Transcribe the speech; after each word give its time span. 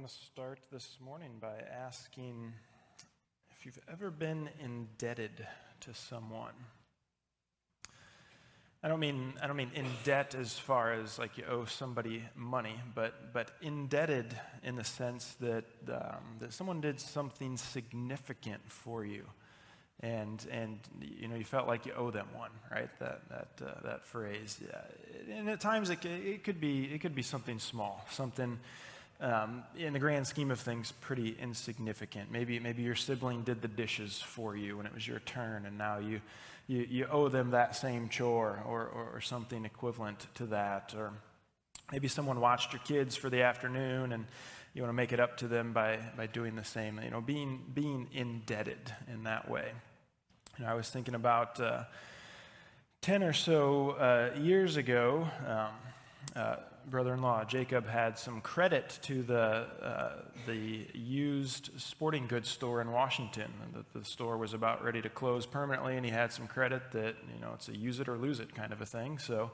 want 0.00 0.10
to 0.10 0.24
start 0.24 0.58
this 0.72 0.96
morning 1.04 1.28
by 1.42 1.52
asking 1.84 2.54
if 3.50 3.66
you've 3.66 3.78
ever 3.92 4.10
been 4.10 4.48
indebted 4.64 5.46
to 5.78 5.92
someone. 5.92 6.54
I 8.82 8.88
don't 8.88 8.98
mean 8.98 9.34
I 9.42 9.46
don't 9.46 9.58
mean 9.58 9.72
in 9.74 9.84
debt 10.04 10.34
as 10.34 10.58
far 10.58 10.94
as 10.94 11.18
like 11.18 11.36
you 11.36 11.44
owe 11.50 11.66
somebody 11.66 12.22
money, 12.34 12.80
but 12.94 13.34
but 13.34 13.50
indebted 13.60 14.34
in 14.62 14.76
the 14.76 14.84
sense 14.84 15.36
that 15.40 15.66
um, 15.92 16.38
that 16.38 16.54
someone 16.54 16.80
did 16.80 16.98
something 16.98 17.58
significant 17.58 18.62
for 18.68 19.04
you, 19.04 19.26
and 20.02 20.46
and 20.50 20.78
you 20.98 21.28
know 21.28 21.36
you 21.36 21.44
felt 21.44 21.68
like 21.68 21.84
you 21.84 21.92
owe 21.92 22.10
them 22.10 22.28
one, 22.34 22.52
right? 22.72 22.88
That 23.00 23.28
that 23.28 23.66
uh, 23.66 23.80
that 23.82 24.06
phrase, 24.06 24.62
and 25.30 25.50
at 25.50 25.60
times 25.60 25.90
it, 25.90 26.02
it 26.06 26.42
could 26.42 26.58
be 26.58 26.84
it 26.84 27.02
could 27.02 27.14
be 27.14 27.22
something 27.22 27.58
small, 27.58 28.02
something 28.08 28.58
um, 29.20 29.62
in 29.76 29.92
the 29.92 29.98
grand 29.98 30.26
scheme 30.26 30.50
of 30.50 30.60
things, 30.60 30.92
pretty 31.00 31.36
insignificant. 31.40 32.30
Maybe, 32.30 32.58
maybe 32.58 32.82
your 32.82 32.94
sibling 32.94 33.42
did 33.42 33.60
the 33.60 33.68
dishes 33.68 34.20
for 34.20 34.56
you 34.56 34.76
when 34.78 34.86
it 34.86 34.94
was 34.94 35.06
your 35.06 35.20
turn, 35.20 35.66
and 35.66 35.76
now 35.76 35.98
you, 35.98 36.20
you, 36.66 36.86
you 36.88 37.06
owe 37.10 37.28
them 37.28 37.50
that 37.50 37.76
same 37.76 38.08
chore 38.08 38.62
or, 38.66 38.86
or, 38.86 39.10
or 39.14 39.20
something 39.20 39.64
equivalent 39.64 40.26
to 40.36 40.46
that. 40.46 40.94
Or 40.96 41.12
maybe 41.92 42.08
someone 42.08 42.40
watched 42.40 42.72
your 42.72 42.80
kids 42.82 43.16
for 43.16 43.28
the 43.28 43.42
afternoon 43.42 44.12
and 44.12 44.26
you 44.72 44.82
want 44.82 44.90
to 44.90 44.96
make 44.96 45.12
it 45.12 45.20
up 45.20 45.36
to 45.38 45.48
them 45.48 45.72
by, 45.72 45.98
by 46.16 46.26
doing 46.26 46.54
the 46.54 46.64
same. 46.64 47.00
You 47.02 47.10
know, 47.10 47.20
being, 47.20 47.62
being 47.74 48.06
indebted 48.12 48.94
in 49.12 49.24
that 49.24 49.50
way. 49.50 49.72
You 50.58 50.64
know, 50.64 50.70
I 50.70 50.74
was 50.74 50.88
thinking 50.88 51.14
about 51.14 51.60
uh, 51.60 51.84
10 53.02 53.22
or 53.22 53.32
so 53.32 53.90
uh, 53.90 54.30
years 54.38 54.76
ago, 54.76 55.28
um, 55.46 55.70
uh, 56.36 56.56
brother-in-law 56.88 57.44
Jacob 57.44 57.86
had 57.86 58.18
some 58.18 58.40
credit 58.40 58.98
to 59.02 59.22
the 59.22 59.66
uh, 59.82 60.12
the 60.46 60.86
used 60.94 61.70
sporting 61.80 62.26
goods 62.26 62.48
store 62.48 62.80
in 62.80 62.90
Washington. 62.90 63.50
The, 63.72 63.98
the 63.98 64.04
store 64.04 64.36
was 64.36 64.54
about 64.54 64.84
ready 64.84 65.02
to 65.02 65.08
close 65.08 65.46
permanently, 65.46 65.96
and 65.96 66.04
he 66.04 66.10
had 66.10 66.32
some 66.32 66.46
credit 66.46 66.82
that 66.92 67.16
you 67.34 67.40
know 67.40 67.52
it's 67.54 67.68
a 67.68 67.76
use 67.76 68.00
it 68.00 68.08
or 68.08 68.16
lose 68.16 68.40
it 68.40 68.54
kind 68.54 68.72
of 68.72 68.80
a 68.80 68.86
thing. 68.86 69.18
So. 69.18 69.50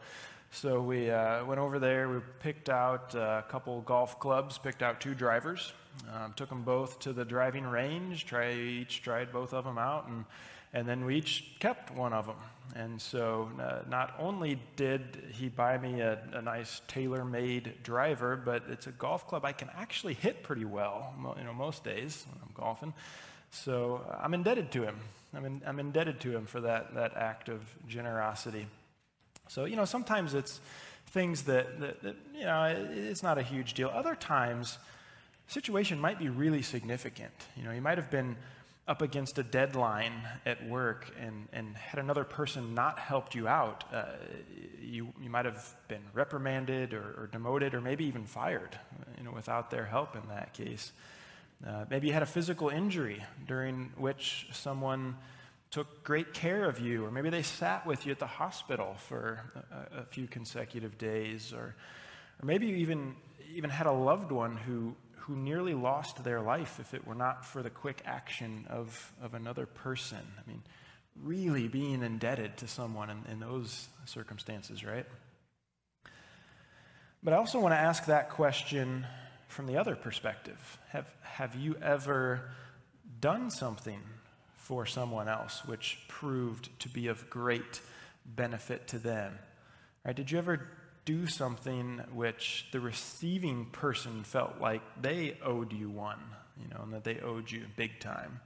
So 0.52 0.80
we 0.80 1.10
uh, 1.10 1.44
went 1.44 1.58
over 1.58 1.80
there. 1.80 2.08
We 2.08 2.20
picked 2.38 2.70
out 2.70 3.14
a 3.16 3.44
couple 3.48 3.80
golf 3.80 4.20
clubs, 4.20 4.56
picked 4.56 4.80
out 4.80 5.00
two 5.00 5.12
drivers, 5.12 5.72
um, 6.14 6.34
took 6.34 6.48
them 6.48 6.62
both 6.62 7.00
to 7.00 7.12
the 7.12 7.24
driving 7.24 7.64
range. 7.64 8.26
Try 8.26 8.52
each 8.52 9.02
tried 9.02 9.32
both 9.32 9.52
of 9.52 9.64
them 9.64 9.76
out, 9.76 10.06
and 10.06 10.24
and 10.72 10.88
then 10.88 11.04
we 11.04 11.16
each 11.16 11.56
kept 11.60 11.94
one 11.94 12.12
of 12.12 12.26
them. 12.26 12.36
And 12.74 13.00
so 13.00 13.48
uh, 13.60 13.88
not 13.88 14.14
only 14.18 14.60
did 14.76 15.22
he 15.32 15.48
buy 15.48 15.78
me 15.78 16.00
a, 16.00 16.18
a 16.32 16.42
nice 16.42 16.82
TaylorMade 16.88 17.82
driver, 17.82 18.36
but 18.36 18.64
it's 18.68 18.86
a 18.86 18.92
golf 18.92 19.26
club 19.26 19.44
I 19.44 19.52
can 19.52 19.70
actually 19.76 20.14
hit 20.14 20.42
pretty 20.42 20.64
well, 20.64 21.14
you 21.38 21.44
know, 21.44 21.54
most 21.54 21.84
days 21.84 22.26
when 22.30 22.40
I'm 22.42 22.52
golfing. 22.54 22.92
So 23.50 24.02
uh, 24.10 24.20
I'm 24.22 24.34
indebted 24.34 24.70
to 24.72 24.82
him. 24.82 24.96
I'm, 25.34 25.44
in, 25.44 25.62
I'm 25.66 25.78
indebted 25.78 26.20
to 26.20 26.34
him 26.34 26.46
for 26.46 26.60
that, 26.60 26.94
that 26.94 27.16
act 27.16 27.48
of 27.48 27.62
generosity. 27.88 28.66
So, 29.48 29.64
you 29.64 29.76
know, 29.76 29.84
sometimes 29.84 30.34
it's 30.34 30.60
things 31.08 31.44
that, 31.44 31.80
that, 31.80 32.02
that 32.02 32.16
you 32.34 32.44
know, 32.44 32.64
it's 32.90 33.22
not 33.22 33.38
a 33.38 33.42
huge 33.42 33.74
deal. 33.74 33.88
Other 33.88 34.14
times, 34.14 34.78
situation 35.48 35.98
might 36.00 36.18
be 36.18 36.28
really 36.28 36.62
significant. 36.62 37.32
You 37.56 37.64
know, 37.64 37.72
you 37.72 37.80
might 37.80 37.98
have 37.98 38.10
been 38.10 38.36
up 38.88 39.02
against 39.02 39.36
a 39.38 39.42
deadline 39.42 40.12
at 40.44 40.64
work 40.68 41.12
and, 41.20 41.48
and 41.52 41.76
had 41.76 41.98
another 41.98 42.22
person 42.22 42.74
not 42.74 42.98
helped 42.98 43.34
you 43.34 43.48
out, 43.48 43.82
uh, 43.92 44.04
you, 44.80 45.08
you 45.20 45.28
might 45.28 45.44
have 45.44 45.74
been 45.88 46.02
reprimanded 46.14 46.94
or, 46.94 47.14
or, 47.18 47.28
demoted 47.32 47.74
or 47.74 47.80
maybe 47.80 48.04
even 48.04 48.24
fired 48.24 48.78
you 49.18 49.24
know, 49.24 49.32
without 49.32 49.70
their 49.70 49.84
help 49.84 50.14
in 50.14 50.22
that 50.28 50.52
case. 50.54 50.92
Uh, 51.66 51.84
maybe 51.90 52.06
you 52.06 52.12
had 52.12 52.22
a 52.22 52.26
physical 52.26 52.68
injury 52.68 53.24
during 53.48 53.90
which 53.96 54.46
someone 54.52 55.16
took 55.72 56.04
great 56.04 56.32
care 56.32 56.68
of 56.68 56.78
you, 56.78 57.04
or 57.04 57.10
maybe 57.10 57.28
they 57.28 57.42
sat 57.42 57.84
with 57.86 58.06
you 58.06 58.12
at 58.12 58.20
the 58.20 58.26
hospital 58.26 58.94
for 59.08 59.40
a, 59.92 60.02
a 60.02 60.04
few 60.04 60.28
consecutive 60.28 60.96
days, 60.96 61.52
or, 61.52 61.74
or 62.40 62.46
maybe 62.46 62.66
you 62.66 62.76
even, 62.76 63.16
even 63.52 63.68
had 63.68 63.86
a 63.86 63.92
loved 63.92 64.30
one 64.30 64.56
who 64.56 64.94
who 65.26 65.34
nearly 65.34 65.74
lost 65.74 66.22
their 66.22 66.40
life 66.40 66.78
if 66.78 66.94
it 66.94 67.04
were 67.06 67.14
not 67.14 67.44
for 67.44 67.62
the 67.62 67.70
quick 67.70 68.00
action 68.04 68.64
of, 68.70 69.12
of 69.20 69.34
another 69.34 69.66
person. 69.66 70.18
I 70.38 70.48
mean, 70.48 70.62
really 71.20 71.66
being 71.66 72.02
indebted 72.02 72.56
to 72.58 72.68
someone 72.68 73.10
in, 73.10 73.24
in 73.32 73.40
those 73.40 73.88
circumstances, 74.04 74.84
right? 74.84 75.06
But 77.24 77.32
I 77.32 77.38
also 77.38 77.58
want 77.58 77.72
to 77.72 77.78
ask 77.78 78.06
that 78.06 78.30
question 78.30 79.04
from 79.48 79.66
the 79.66 79.78
other 79.78 79.96
perspective. 79.96 80.78
Have, 80.90 81.12
have 81.22 81.56
you 81.56 81.74
ever 81.82 82.50
done 83.20 83.50
something 83.50 84.00
for 84.54 84.86
someone 84.86 85.28
else 85.28 85.64
which 85.64 85.98
proved 86.06 86.68
to 86.80 86.88
be 86.88 87.08
of 87.08 87.28
great 87.30 87.80
benefit 88.24 88.86
to 88.88 89.00
them? 89.00 89.36
Right? 90.04 90.14
Did 90.14 90.30
you 90.30 90.38
ever 90.38 90.68
do 91.06 91.26
something 91.26 92.02
which 92.12 92.66
the 92.72 92.80
receiving 92.80 93.64
person 93.66 94.24
felt 94.24 94.60
like 94.60 94.82
they 95.00 95.38
owed 95.42 95.72
you 95.72 95.88
one, 95.88 96.20
you 96.60 96.68
know, 96.68 96.82
and 96.82 96.92
that 96.92 97.04
they 97.04 97.18
owed 97.20 97.50
you 97.50 97.62
big 97.76 97.98
time. 98.00 98.40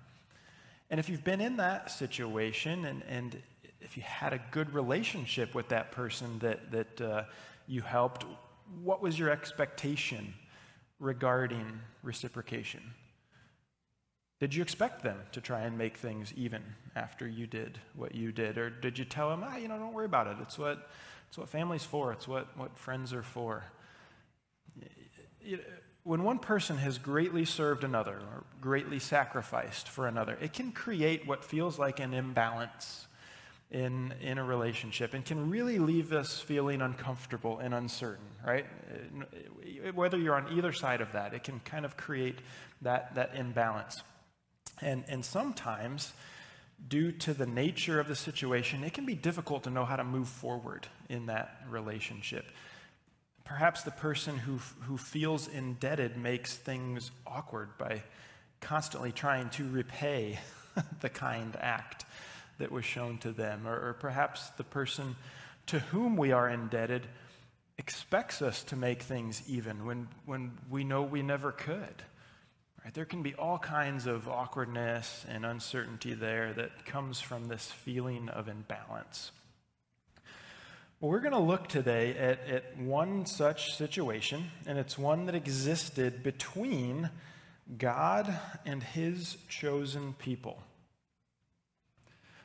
And 0.91 1.01
if 1.01 1.09
you've 1.09 1.25
been 1.25 1.41
in 1.41 1.57
that 1.57 1.91
situation 1.91 2.85
and, 2.85 3.03
and 3.09 3.43
if 3.81 3.97
you 3.97 4.03
had 4.03 4.33
a 4.33 4.41
good 4.51 4.73
relationship 4.75 5.55
with 5.55 5.69
that 5.69 5.91
person 5.91 6.39
that, 6.41 6.71
that 6.71 7.01
uh, 7.01 7.25
you 7.67 7.81
helped, 7.81 8.25
what 8.83 9.01
was 9.01 9.19
your 9.19 9.31
expectation 9.31 10.35
regarding 10.99 11.81
reciprocation? 12.03 12.83
Did 14.39 14.55
you 14.55 14.63
expect 14.63 15.03
them 15.03 15.19
to 15.33 15.41
try 15.41 15.61
and 15.61 15.79
make 15.79 15.97
things 15.97 16.33
even 16.37 16.63
after 16.95 17.27
you 17.27 17.47
did 17.47 17.79
what 17.95 18.15
you 18.15 18.33
did? 18.33 18.59
Or 18.59 18.69
did 18.69 18.99
you 18.99 19.05
tell 19.05 19.31
them, 19.31 19.45
ah, 19.47 19.57
you 19.57 19.69
know, 19.69 19.79
don't 19.79 19.93
worry 19.93 20.07
about 20.07 20.27
it. 20.27 20.37
It's 20.43 20.59
what 20.59 20.91
it's 21.31 21.39
what 21.39 21.49
family's 21.49 21.85
for, 21.85 22.13
it's 22.13 22.27
what, 22.27 22.49
what 22.59 22.77
friends 22.77 23.13
are 23.13 23.23
for. 23.23 23.63
When 26.03 26.25
one 26.25 26.41
person 26.41 26.77
has 26.79 26.99
greatly 26.99 27.45
served 27.45 27.85
another 27.85 28.15
or 28.15 28.43
greatly 28.61 28.99
sacrificed 28.99 29.89
for 29.89 30.09
another, 30.09 30.37
it 30.41 30.53
can 30.53 30.73
create 30.73 31.29
what 31.29 31.45
feels 31.45 31.79
like 31.79 32.01
an 32.01 32.15
imbalance 32.15 33.07
in, 33.71 34.13
in 34.21 34.39
a 34.39 34.45
relationship 34.45 35.15
and 35.15 35.25
can 35.25 35.49
really 35.51 35.79
leave 35.79 36.13
us 36.13 36.41
feeling 36.41 36.83
uncomfortable 36.83 37.61
and 37.61 37.75
uncertain, 37.75 38.27
right? 38.45 38.67
Whether 39.95 40.19
you're 40.19 40.35
on 40.35 40.59
either 40.59 40.73
side 40.73 41.01
of 41.01 41.13
that, 41.13 41.33
it 41.33 41.45
can 41.45 41.61
kind 41.61 41.85
of 41.85 41.97
create 41.97 42.41
that, 42.83 43.15
that 43.15 43.37
imbalance. 43.37 44.03
And, 44.83 45.05
and 45.07 45.25
sometimes 45.25 46.13
due 46.89 47.13
to 47.13 47.35
the 47.35 47.47
nature 47.47 48.01
of 48.01 48.09
the 48.09 48.17
situation, 48.17 48.83
it 48.83 48.95
can 48.95 49.07
be 49.07 49.15
difficult 49.15 49.63
to 49.63 49.71
know 49.71 49.85
how 49.85 49.95
to 49.95 50.03
move 50.03 50.27
forward 50.27 50.89
in 51.11 51.27
that 51.27 51.61
relationship. 51.69 52.47
Perhaps 53.45 53.83
the 53.83 53.91
person 53.91 54.39
who, 54.39 54.59
who 54.83 54.97
feels 54.97 55.49
indebted 55.49 56.17
makes 56.17 56.57
things 56.57 57.11
awkward 57.27 57.77
by 57.77 58.03
constantly 58.61 59.11
trying 59.13 59.51
to 59.51 59.69
repay 59.69 60.39
the 61.01 61.09
kind 61.09 61.57
act 61.61 62.05
that 62.59 62.71
was 62.71 62.85
shown 62.85 63.19
to 63.19 63.33
them. 63.33 63.67
Or, 63.67 63.89
or 63.89 63.93
perhaps 63.95 64.51
the 64.51 64.65
person 64.65 65.17
to 65.67 65.81
whom 65.81 66.17
we 66.17 66.33
are 66.33 66.49
indebted 66.49 67.07
expects 67.77 68.43
us 68.43 68.63
to 68.65 68.77
make 68.77 69.03
things 69.03 69.43
even 69.49 69.85
when, 69.85 70.07
when 70.27 70.53
we 70.71 70.85
know 70.85 71.03
we 71.03 71.23
never 71.23 71.51
could. 71.51 72.03
Right? 72.85 72.95
There 72.95 73.05
can 73.05 73.23
be 73.23 73.35
all 73.35 73.59
kinds 73.59 74.07
of 74.07 74.29
awkwardness 74.29 75.25
and 75.29 75.45
uncertainty 75.45 76.15
there 76.15 76.53
that 76.53 76.85
comes 76.85 77.21
from 77.21 77.47
this 77.47 77.67
feeling 77.67 78.29
of 78.29 78.49
imbalance. 78.49 79.33
Well, 81.01 81.11
we're 81.11 81.21
going 81.21 81.33
to 81.33 81.39
look 81.39 81.67
today 81.67 82.15
at, 82.15 82.47
at 82.47 82.77
one 82.77 83.25
such 83.25 83.75
situation, 83.75 84.51
and 84.67 84.77
it's 84.77 84.99
one 84.99 85.25
that 85.25 85.35
existed 85.35 86.23
between 86.23 87.09
God 87.79 88.39
and 88.67 88.83
his 88.83 89.39
chosen 89.49 90.13
people. 90.19 90.63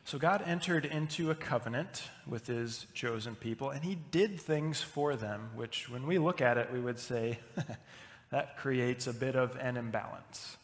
So, 0.06 0.18
God 0.18 0.42
entered 0.48 0.86
into 0.86 1.32
a 1.32 1.36
covenant 1.36 2.04
with 2.26 2.48
his 2.48 2.86
chosen 2.94 3.36
people, 3.36 3.72
and 3.72 3.84
he 3.84 3.96
did 3.96 4.40
things 4.40 4.80
for 4.80 5.18
them, 5.18 5.50
which, 5.56 5.90
when 5.90 6.08
we 6.08 6.18
look 6.18 6.40
at 6.40 6.58
it, 6.58 6.72
we 6.72 6.80
would 6.80 6.98
say, 6.98 7.40
that 8.32 8.56
creates 8.56 9.06
a 9.06 9.14
bit 9.14 9.36
of 9.36 9.58
an 9.58 9.76
imbalance. 9.76 10.56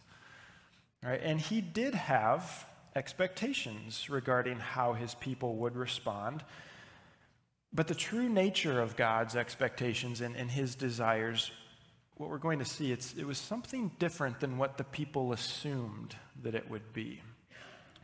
Right? 1.03 1.19
And 1.21 1.41
he 1.41 1.59
did 1.59 1.95
have 1.95 2.65
expectations 2.95 4.09
regarding 4.09 4.59
how 4.59 4.93
his 4.93 5.13
people 5.15 5.55
would 5.57 5.75
respond. 5.75 6.45
But 7.73 7.87
the 7.87 7.95
true 7.95 8.27
nature 8.27 8.81
of 8.81 8.95
God's 8.97 9.35
expectations 9.35 10.21
and, 10.21 10.35
and 10.35 10.51
his 10.51 10.75
desires, 10.75 11.51
what 12.17 12.29
we're 12.29 12.37
going 12.37 12.59
to 12.59 12.65
see, 12.65 12.91
it 12.91 13.25
was 13.25 13.37
something 13.37 13.91
different 13.97 14.41
than 14.41 14.57
what 14.57 14.77
the 14.77 14.83
people 14.83 15.31
assumed 15.31 16.15
that 16.43 16.53
it 16.53 16.69
would 16.69 16.93
be. 16.93 17.21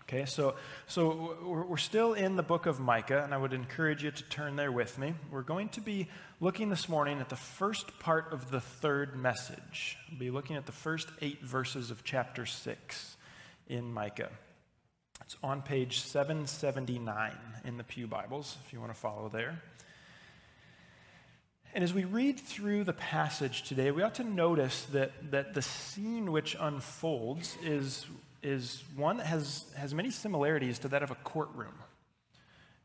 Okay, 0.03 0.23
so, 0.23 0.55
so 0.87 1.35
we're 1.43 1.75
still 1.75 2.13
in 2.13 2.37
the 2.37 2.43
book 2.43 2.65
of 2.65 2.79
Micah, 2.79 3.23
and 3.25 3.33
I 3.33 3.37
would 3.37 3.51
encourage 3.51 4.05
you 4.05 4.11
to 4.11 4.23
turn 4.29 4.55
there 4.55 4.71
with 4.71 4.97
me. 4.97 5.13
We're 5.29 5.41
going 5.41 5.67
to 5.69 5.81
be 5.81 6.07
looking 6.39 6.69
this 6.69 6.87
morning 6.87 7.19
at 7.19 7.27
the 7.27 7.35
first 7.35 7.99
part 7.99 8.31
of 8.31 8.49
the 8.49 8.61
third 8.61 9.17
message. 9.17 9.97
We'll 10.09 10.19
be 10.19 10.31
looking 10.31 10.55
at 10.55 10.65
the 10.65 10.71
first 10.71 11.09
eight 11.21 11.41
verses 11.41 11.91
of 11.91 12.05
chapter 12.05 12.45
6 12.45 13.17
in 13.67 13.91
Micah. 13.91 14.29
It's 15.27 15.35
on 15.43 15.61
page 15.61 15.99
779 15.99 17.33
in 17.65 17.75
the 17.75 17.83
Pew 17.83 18.07
Bibles, 18.07 18.55
if 18.65 18.71
you 18.71 18.79
want 18.79 18.93
to 18.93 18.97
follow 18.97 19.27
there. 19.27 19.61
And 21.73 21.83
as 21.83 21.93
we 21.93 22.05
read 22.05 22.39
through 22.39 22.85
the 22.85 22.93
passage 22.93 23.63
today, 23.63 23.91
we 23.91 24.03
ought 24.03 24.15
to 24.15 24.23
notice 24.23 24.85
that, 24.93 25.31
that 25.31 25.53
the 25.53 25.61
scene 25.61 26.31
which 26.31 26.55
unfolds 26.57 27.57
is 27.61 28.05
is 28.41 28.85
one 28.95 29.17
that 29.17 29.25
has, 29.25 29.65
has 29.75 29.93
many 29.93 30.11
similarities 30.11 30.79
to 30.79 30.87
that 30.87 31.03
of 31.03 31.11
a 31.11 31.15
courtroom. 31.15 31.75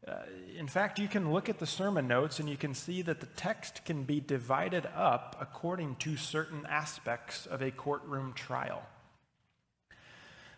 Uh, 0.05 0.15
in 0.59 0.67
fact, 0.67 0.99
you 0.99 1.07
can 1.07 1.33
look 1.33 1.49
at 1.49 1.61
the 1.61 1.67
sermon 1.67 2.09
notes 2.09 2.41
and 2.41 2.51
you 2.51 2.57
can 2.57 2.75
see 2.75 3.03
that 3.03 3.21
the 3.21 3.27
text 3.37 3.85
can 3.85 4.03
be 4.03 4.19
divided 4.19 4.85
up 4.97 5.37
according 5.41 5.95
to 5.95 6.17
certain 6.17 6.67
aspects 6.69 7.47
of 7.47 7.63
a 7.63 7.71
courtroom 7.71 8.33
trial. 8.33 8.83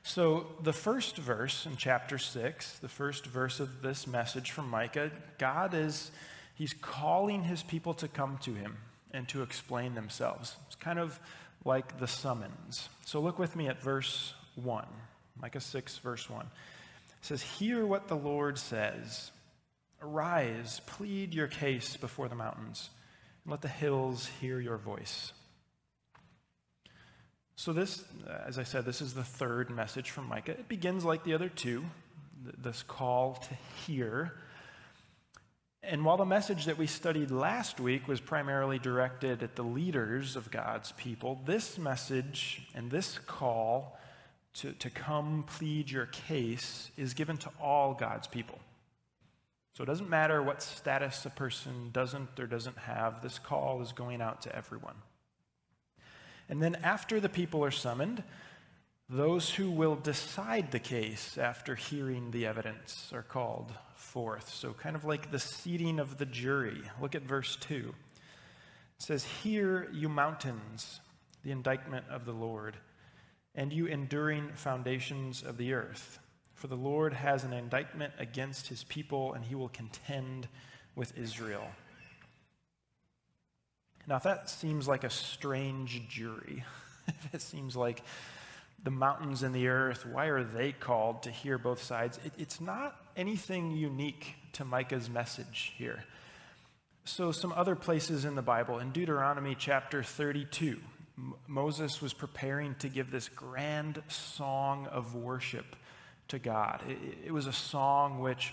So, 0.07 0.49
the 0.63 0.75
first 0.75 1.17
verse 1.17 1.65
in 1.65 1.79
chapter 1.79 2.19
6, 2.19 2.81
the 2.81 2.91
first 2.91 3.25
verse 3.25 3.59
of 3.59 3.81
this 3.81 4.07
message 4.07 4.51
from 4.51 4.69
Micah, 4.69 5.11
God 5.39 5.73
is, 5.73 6.11
he's 6.57 6.75
calling 6.75 7.43
his 7.43 7.63
people 7.63 7.95
to 7.95 8.07
come 8.07 8.37
to 8.43 8.53
him 8.53 8.77
and 9.13 9.27
to 9.29 9.43
explain 9.43 9.95
themselves. 9.95 10.57
It's 10.67 10.77
kind 10.77 10.99
of 10.99 11.19
like 11.65 11.99
the 11.99 12.07
summons. 12.07 12.91
So, 13.07 13.19
look 13.19 13.39
with 13.39 13.57
me 13.57 13.69
at 13.69 13.81
verse 13.81 14.35
1. 14.57 14.85
Micah 15.41 15.59
6, 15.59 15.97
verse 15.99 16.29
1. 16.29 16.45
It 16.45 16.51
says, 17.23 17.41
Hear 17.41 17.87
what 17.87 18.07
the 18.07 18.15
Lord 18.15 18.59
says. 18.59 19.31
Arise, 20.03 20.83
plead 20.85 21.33
your 21.33 21.49
case 21.49 21.97
before 21.97 22.29
the 22.29 22.35
mountains, 22.35 22.91
and 23.43 23.53
let 23.53 23.63
the 23.63 23.69
hills 23.69 24.29
hear 24.39 24.61
your 24.61 24.77
voice. 24.77 25.33
So, 27.57 27.73
this, 27.73 28.05
uh, 28.29 28.39
as 28.47 28.59
I 28.59 28.65
said, 28.65 28.85
this 28.85 29.01
is 29.01 29.15
the 29.15 29.23
third 29.23 29.71
message 29.71 30.11
from 30.11 30.29
Micah. 30.29 30.53
It 30.53 30.69
begins 30.69 31.05
like 31.05 31.23
the 31.23 31.35
other 31.35 31.49
two, 31.49 31.85
this 32.63 32.83
call 32.83 33.35
to 33.35 33.55
hear. 33.87 34.35
And 35.83 36.05
while 36.05 36.17
the 36.17 36.25
message 36.25 36.65
that 36.65 36.79
we 36.79 36.87
studied 36.87 37.31
last 37.31 37.79
week 37.79 38.09
was 38.09 38.21
primarily 38.21 38.79
directed 38.79 39.43
at 39.43 39.55
the 39.55 39.63
leaders 39.63 40.35
of 40.35 40.51
God's 40.51 40.93
people, 40.93 41.41
this 41.45 41.79
message 41.79 42.67
and 42.75 42.91
this 42.91 43.19
call 43.19 43.99
to, 44.55 44.73
to 44.73 44.91
come 44.91 45.45
plead 45.47 45.91
your 45.91 46.07
case 46.07 46.91
is 46.97 47.13
given 47.13 47.37
to 47.39 47.51
all 47.61 47.93
God's 47.93 48.27
people. 48.27 48.59
So 49.75 49.83
it 49.83 49.87
doesn't 49.87 50.09
matter 50.09 50.43
what 50.43 50.63
status 50.63 51.27
a 51.27 51.31
person 51.31 51.91
doesn't 51.93 52.39
or 52.39 52.47
doesn't 52.47 52.79
have, 52.79 53.23
this 53.23 53.39
call 53.39 53.83
is 53.83 53.93
going 53.93 54.23
out 54.23 54.43
to 54.43 54.57
everyone. 54.57 54.95
And 56.49 56.63
then 56.63 56.77
after 56.77 57.21
the 57.21 57.29
people 57.29 57.65
are 57.65 57.71
summoned, 57.71 58.23
those 59.09 59.51
who 59.51 59.71
will 59.71 59.97
decide 59.97 60.71
the 60.71 60.79
case 60.79 61.37
after 61.37 61.75
hearing 61.75 62.31
the 62.31 62.47
evidence 62.47 63.11
are 63.13 63.23
called 63.23 63.73
forth. 63.95 64.51
So, 64.51 64.73
kind 64.73 64.97
of 64.97 65.05
like 65.05 65.31
the 65.31 65.39
seating 65.39 65.99
of 65.99 66.19
the 66.19 66.27
jury. 66.27 66.81
Look 67.01 67.15
at 67.15 67.23
verse 67.23 67.57
2. 67.57 67.77
It 67.77 69.03
says, 69.03 69.25
Hear, 69.25 69.89
you 69.93 70.09
mountains, 70.09 71.01
the 71.43 71.51
indictment 71.51 72.07
of 72.09 72.25
the 72.25 72.33
Lord 72.33 72.77
and 73.55 73.73
you 73.73 73.87
enduring 73.87 74.51
foundations 74.55 75.43
of 75.43 75.57
the 75.57 75.73
earth. 75.73 76.19
For 76.55 76.67
the 76.67 76.77
Lord 76.77 77.13
has 77.13 77.45
an 77.45 77.53
indictment 77.53 78.13
against 78.19 78.69
his 78.69 78.85
people, 78.85 79.35
and 79.35 79.45
he 79.45 79.55
will 79.55 79.69
contend 79.69 80.49
with 80.97 81.17
Israel. 81.17 81.67
Now, 84.07 84.17
if 84.17 84.23
that 84.25 84.51
seems 84.51 84.87
like 84.87 85.05
a 85.05 85.11
strange 85.11 86.09
jury, 86.09 86.65
if 87.09 87.35
it 87.35 87.43
seems 87.43 87.77
like 87.77 88.03
the 88.83 88.91
mountains 88.91 89.43
and 89.43 89.55
the 89.55 89.69
earth, 89.69 90.05
why 90.07 90.27
are 90.27 90.45
they 90.45 90.73
called 90.73 91.23
to 91.23 91.31
hear 91.31 91.57
both 91.57 91.83
sides? 91.83 92.19
It, 92.25 92.33
it's 92.39 92.61
not 92.61 92.97
anything 93.17 93.71
unique 93.71 94.35
to 94.55 94.65
Micah's 94.65 95.09
message 95.09 95.73
here. 95.77 96.05
So, 97.07 97.33
some 97.33 97.53
other 97.53 97.77
places 97.77 98.25
in 98.25 98.35
the 98.35 98.43
Bible, 98.43 98.79
in 98.79 98.91
Deuteronomy 98.91 99.55
chapter 99.59 100.03
32, 100.03 100.79
Moses 101.47 102.01
was 102.01 102.13
preparing 102.13 102.75
to 102.77 102.89
give 102.89 103.11
this 103.11 103.29
grand 103.29 104.03
song 104.09 104.87
of 104.87 105.15
worship 105.15 105.77
to 106.29 106.39
God. 106.39 106.83
It, 106.89 107.27
it, 107.27 107.31
was 107.33 107.47
a 107.47 107.53
song 107.53 108.21
which 108.21 108.53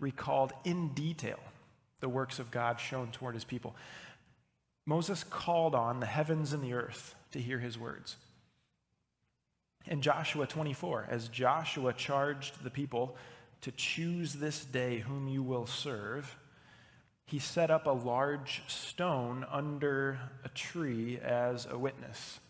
recalled 0.00 0.52
in 0.64 0.88
detail 0.90 1.40
the 2.00 2.08
works 2.08 2.38
of 2.38 2.50
God 2.50 2.78
shown 2.78 3.10
toward 3.10 3.34
his 3.34 3.44
people. 3.44 3.74
Moses 4.88 5.22
called 5.22 5.74
on 5.74 6.00
the 6.00 6.06
heavens 6.06 6.54
and 6.54 6.64
the 6.64 6.72
earth 6.72 7.14
to 7.32 7.38
hear 7.38 7.58
his 7.58 7.78
words. 7.78 8.16
In 9.84 10.00
Joshua 10.00 10.46
24, 10.46 11.08
as 11.10 11.28
Joshua 11.28 11.92
charged 11.92 12.64
the 12.64 12.70
people 12.70 13.14
to 13.60 13.70
choose 13.72 14.32
this 14.32 14.64
day 14.64 15.00
whom 15.00 15.28
you 15.28 15.42
will 15.42 15.66
serve, 15.66 16.34
he 17.26 17.38
set 17.38 17.70
up 17.70 17.86
a 17.86 17.90
large 17.90 18.62
stone 18.66 19.44
under 19.50 20.18
a 20.42 20.48
tree 20.48 21.18
as 21.22 21.66
a 21.70 21.76
witness. 21.76 22.40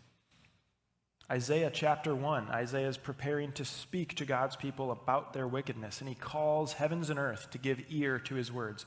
Isaiah 1.29 1.73
chapter 1.75 2.15
1, 2.15 2.51
Isaiah 2.51 2.89
is 2.89 2.97
preparing 2.97 3.51
to 3.55 3.65
speak 3.65 4.15
to 4.15 4.25
God's 4.25 4.55
people 4.55 4.93
about 4.93 5.33
their 5.33 5.49
wickedness, 5.49 6.01
and 6.01 6.09
he 6.09 6.15
calls 6.15 6.75
heavens 6.75 7.11
and 7.11 7.19
earth 7.19 7.51
to 7.51 7.59
give 7.59 7.83
ear 7.91 8.21
to 8.21 8.37
his 8.37 8.53
words. 8.53 8.87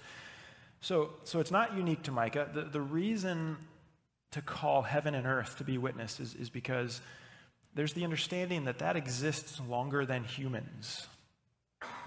So, 0.82 1.12
so 1.24 1.40
it's 1.40 1.52
not 1.52 1.78
unique 1.78 2.04
to 2.04 2.12
Micah. 2.12 2.50
The, 2.54 2.64
the 2.64 2.82
reason 2.82 3.58
to 4.32 4.42
call 4.42 4.82
heaven 4.82 5.14
and 5.14 5.28
earth 5.28 5.58
to 5.58 5.64
be 5.64 5.78
witness 5.78 6.20
is, 6.20 6.34
is 6.36 6.50
because 6.50 7.02
there's 7.76 7.94
the 7.94 8.04
understanding 8.04 8.66
that 8.66 8.80
that 8.80 8.96
exists 8.96 9.62
longer 9.70 10.06
than 10.06 10.24
humans, 10.24 11.08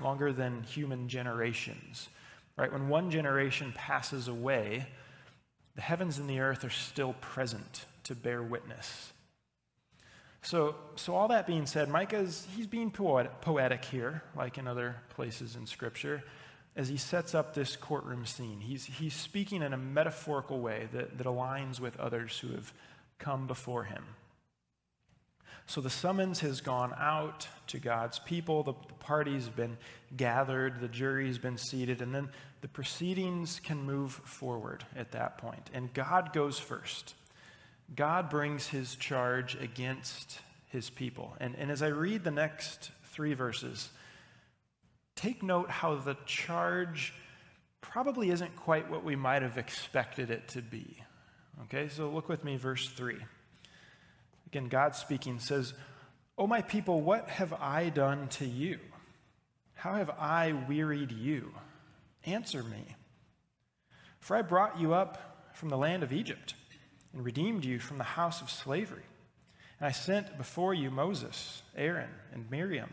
longer 0.02 0.32
than 0.32 0.62
human 0.64 1.08
generations. 1.08 2.08
Right? 2.56 2.72
When 2.72 2.88
one 2.88 3.10
generation 3.10 3.72
passes 3.74 4.28
away, 4.28 4.86
the 5.76 5.82
heavens 5.82 6.18
and 6.18 6.28
the 6.28 6.40
earth 6.40 6.64
are 6.64 6.70
still 6.70 7.14
present 7.20 7.86
to 8.04 8.14
bear 8.14 8.42
witness. 8.42 9.12
So, 10.42 10.76
so 10.96 11.14
all 11.14 11.28
that 11.28 11.46
being 11.46 11.66
said, 11.66 11.88
Micah's 11.88 12.46
he's 12.54 12.66
being 12.66 12.90
poetic, 12.90 13.40
poetic 13.40 13.84
here, 13.84 14.22
like 14.36 14.58
in 14.58 14.68
other 14.68 14.96
places 15.10 15.56
in 15.56 15.66
Scripture, 15.66 16.22
as 16.76 16.88
he 16.88 16.96
sets 16.96 17.34
up 17.34 17.54
this 17.54 17.76
courtroom 17.76 18.26
scene. 18.26 18.60
He's, 18.60 18.84
he's 18.84 19.14
speaking 19.14 19.62
in 19.62 19.72
a 19.72 19.76
metaphorical 19.78 20.60
way 20.60 20.88
that, 20.92 21.18
that 21.18 21.26
aligns 21.26 21.78
with 21.80 21.98
others 22.00 22.38
who 22.38 22.48
have 22.48 22.72
come 23.18 23.46
before 23.46 23.84
him. 23.84 24.04
So 25.66 25.80
the 25.80 25.90
summons 25.90 26.40
has 26.40 26.60
gone 26.60 26.92
out 26.98 27.48
to 27.68 27.78
God's 27.78 28.18
people. 28.18 28.62
The, 28.62 28.74
the 28.88 28.94
party's 28.94 29.48
been 29.48 29.78
gathered. 30.14 30.80
The 30.80 30.88
jury's 30.88 31.38
been 31.38 31.56
seated. 31.56 32.02
And 32.02 32.14
then 32.14 32.28
the 32.60 32.68
proceedings 32.68 33.60
can 33.60 33.82
move 33.82 34.12
forward 34.12 34.84
at 34.94 35.12
that 35.12 35.38
point. 35.38 35.70
And 35.72 35.92
God 35.94 36.32
goes 36.32 36.58
first. 36.58 37.14
God 37.94 38.28
brings 38.28 38.66
his 38.66 38.94
charge 38.96 39.56
against 39.56 40.38
his 40.68 40.90
people. 40.90 41.34
And, 41.40 41.54
and 41.56 41.70
as 41.70 41.82
I 41.82 41.88
read 41.88 42.24
the 42.24 42.30
next 42.30 42.90
three 43.12 43.34
verses, 43.34 43.90
take 45.16 45.42
note 45.42 45.70
how 45.70 45.96
the 45.96 46.16
charge 46.26 47.14
probably 47.80 48.30
isn't 48.30 48.56
quite 48.56 48.90
what 48.90 49.04
we 49.04 49.16
might 49.16 49.42
have 49.42 49.58
expected 49.58 50.30
it 50.30 50.48
to 50.48 50.62
be. 50.62 50.98
Okay, 51.64 51.88
so 51.88 52.08
look 52.08 52.28
with 52.28 52.44
me, 52.44 52.56
verse 52.56 52.88
3. 52.88 53.16
Again, 54.46 54.68
God 54.68 54.94
speaking 54.94 55.38
says, 55.38 55.74
O 56.36 56.46
my 56.46 56.62
people, 56.62 57.00
what 57.00 57.28
have 57.28 57.52
I 57.52 57.90
done 57.90 58.28
to 58.28 58.44
you? 58.44 58.78
How 59.74 59.94
have 59.94 60.10
I 60.10 60.52
wearied 60.68 61.12
you? 61.12 61.52
Answer 62.24 62.62
me. 62.62 62.96
For 64.20 64.36
I 64.36 64.42
brought 64.42 64.80
you 64.80 64.94
up 64.94 65.50
from 65.54 65.68
the 65.68 65.76
land 65.76 66.02
of 66.02 66.12
Egypt 66.12 66.54
and 67.12 67.24
redeemed 67.24 67.64
you 67.64 67.78
from 67.78 67.98
the 67.98 68.04
house 68.04 68.40
of 68.40 68.50
slavery. 68.50 69.04
And 69.78 69.86
I 69.86 69.92
sent 69.92 70.38
before 70.38 70.74
you 70.74 70.90
Moses, 70.90 71.62
Aaron, 71.76 72.10
and 72.32 72.50
Miriam. 72.50 72.90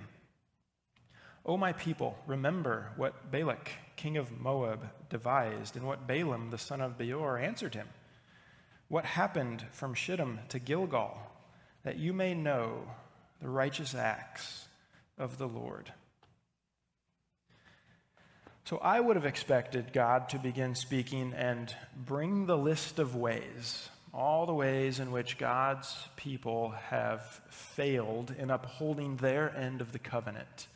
O 1.46 1.58
my 1.58 1.74
people, 1.74 2.18
remember 2.28 2.92
what 2.96 3.32
Balak, 3.32 3.72
king 3.96 4.18
of 4.18 4.40
Moab, 4.40 4.90
devised, 5.10 5.76
and 5.76 5.86
what 5.86 6.08
Balaam, 6.08 6.50
the 6.52 6.58
son 6.58 6.82
of 6.82 6.98
Beor, 6.98 7.38
answered 7.38 7.74
him. 7.74 7.88
What 8.88 9.06
happened 9.06 9.66
from 9.72 9.94
Shittim 9.94 10.40
to 10.50 10.60
Gilgal 10.60 11.18
that 11.84 11.98
you 11.98 12.14
may 12.14 12.34
know 12.34 12.84
the 13.42 13.50
righteous 13.50 13.96
acts 13.96 14.68
of 15.18 15.38
the 15.38 15.48
Lord. 15.48 15.92
So 18.66 18.78
I 18.78 19.00
would 19.00 19.16
have 19.16 19.26
expected 19.26 19.92
God 19.92 20.30
to 20.30 20.40
begin 20.40 20.76
speaking 20.76 21.34
and 21.36 21.76
bring 21.96 22.46
the 22.46 22.58
list 22.58 23.00
of 23.00 23.16
ways, 23.16 23.90
all 24.14 24.46
the 24.46 24.54
ways 24.54 25.00
in 25.00 25.12
which 25.12 25.38
God's 25.38 26.08
people 26.16 26.70
have 26.90 27.42
failed 27.50 28.34
in 28.38 28.52
upholding 28.52 29.18
their 29.18 29.56
end 29.56 29.82
of 29.82 29.92
the 29.92 30.00
covenant. 30.00 30.68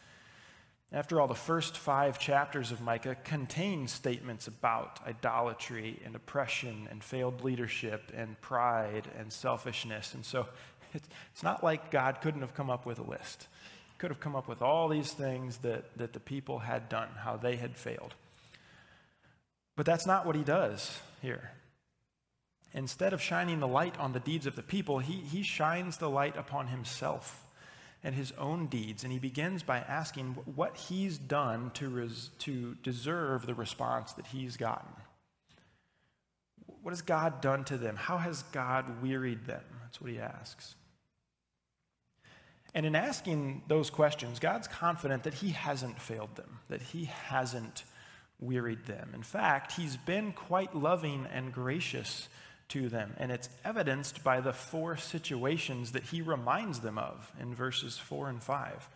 After 0.92 1.20
all, 1.20 1.28
the 1.28 1.36
first 1.36 1.78
five 1.78 2.20
chapters 2.20 2.72
of 2.72 2.80
Micah 2.80 3.16
contain 3.24 3.88
statements 3.88 4.48
about 4.48 5.00
idolatry 5.06 6.00
and 6.06 6.16
oppression 6.16 6.88
and 6.90 7.04
failed 7.04 7.44
leadership 7.44 8.12
and 8.16 8.40
pride 8.40 9.08
and 9.18 9.32
selfishness. 9.34 10.14
And 10.14 10.24
so 10.24 10.48
it's 10.94 11.44
not 11.44 11.64
like 11.64 11.92
God 11.92 12.22
couldn't 12.22 12.42
have 12.42 12.54
come 12.54 12.70
up 12.70 12.86
with 12.86 13.00
a 13.00 13.04
list. 13.04 13.48
He 13.92 13.98
could 13.98 14.12
have 14.12 14.20
come 14.20 14.36
up 14.36 14.48
with 14.48 14.62
all 14.62 14.88
these 14.88 15.12
things 15.12 15.58
that, 15.58 15.98
that 15.98 16.14
the 16.14 16.20
people 16.20 16.60
had 16.60 16.88
done, 16.88 17.10
how 17.18 17.36
they 17.36 17.56
had 17.56 17.76
failed. 17.76 18.14
But 19.76 19.86
that's 19.86 20.06
not 20.06 20.26
what 20.26 20.36
he 20.36 20.44
does 20.44 21.00
here. 21.22 21.52
Instead 22.74 23.14
of 23.14 23.22
shining 23.22 23.60
the 23.60 23.68
light 23.68 23.98
on 24.00 24.14
the 24.14 24.20
deeds 24.20 24.46
of 24.46 24.56
the 24.56 24.64
people, 24.64 25.00
he, 25.00 25.14
he 25.14 25.44
shines 25.44 25.98
the 25.98 26.10
light 26.10 26.38
upon 26.38 26.68
himself 26.68 27.45
and 28.06 28.14
his 28.14 28.32
own 28.38 28.68
deeds. 28.68 29.04
And 29.04 29.12
he 29.12 29.18
begins 29.18 29.64
by 29.64 29.80
asking 29.80 30.38
what 30.56 30.78
he's 30.78 31.18
done 31.18 31.72
to, 31.74 31.90
res, 31.90 32.30
to 32.40 32.76
deserve 32.84 33.48
the 33.48 33.56
response 33.56 34.14
that 34.14 34.28
he's 34.28 34.56
gotten. 34.56 34.92
What 36.84 36.92
has 36.92 37.02
God 37.02 37.42
done 37.42 37.64
to 37.66 37.78
them? 37.78 37.96
How 37.96 38.20
has 38.20 38.44
God 38.44 39.02
wearied 39.02 39.46
them? 39.46 39.64
That's 39.82 40.00
what 40.00 40.12
he 40.12 40.20
asks. 40.20 40.76
And 42.76 42.86
in 42.86 42.96
asking 42.96 43.64
those 43.68 43.90
questions, 43.90 44.38
God's 44.38 44.68
confident 44.68 45.24
that 45.24 45.34
he 45.34 45.50
hasn't 45.50 46.00
failed 46.00 46.36
them, 46.36 46.60
that 46.70 46.84
he 46.84 47.06
hasn't 47.06 47.86
wearied 48.40 48.86
them. 48.86 49.14
In 49.16 49.24
fact, 49.24 49.72
he's 49.72 49.98
been 49.98 50.32
quite 50.32 50.76
loving 50.76 51.26
and 51.34 51.52
gracious 51.52 52.30
to 52.70 52.90
them. 52.90 53.14
And 53.18 53.32
it's 53.32 53.50
evidenced 53.64 54.24
by 54.24 54.42
the 54.42 54.54
four 54.54 54.98
situations 54.98 55.92
that 55.92 56.04
he 56.04 56.22
reminds 56.22 56.80
them 56.80 56.98
of 56.98 57.32
in 57.40 57.54
verses 57.54 57.98
4 57.98 58.30
and 58.30 58.42
5. 58.42 58.90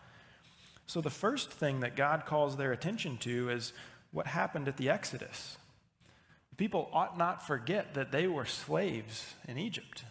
So, 0.86 1.00
the 1.00 1.10
first 1.10 1.50
thing 1.52 1.80
that 1.80 1.94
God 1.94 2.26
calls 2.26 2.56
their 2.56 2.72
attention 2.72 3.16
to 3.18 3.50
is 3.50 3.72
what 4.10 4.26
happened 4.26 4.66
at 4.66 4.76
the 4.76 4.90
Exodus. 4.90 5.56
People 6.56 6.90
ought 6.92 7.16
not 7.16 7.46
forget 7.46 7.94
that 7.94 8.12
they 8.12 8.26
were 8.26 8.44
slaves 8.44 9.34
in 9.46 9.56
Egypt. 9.56 10.04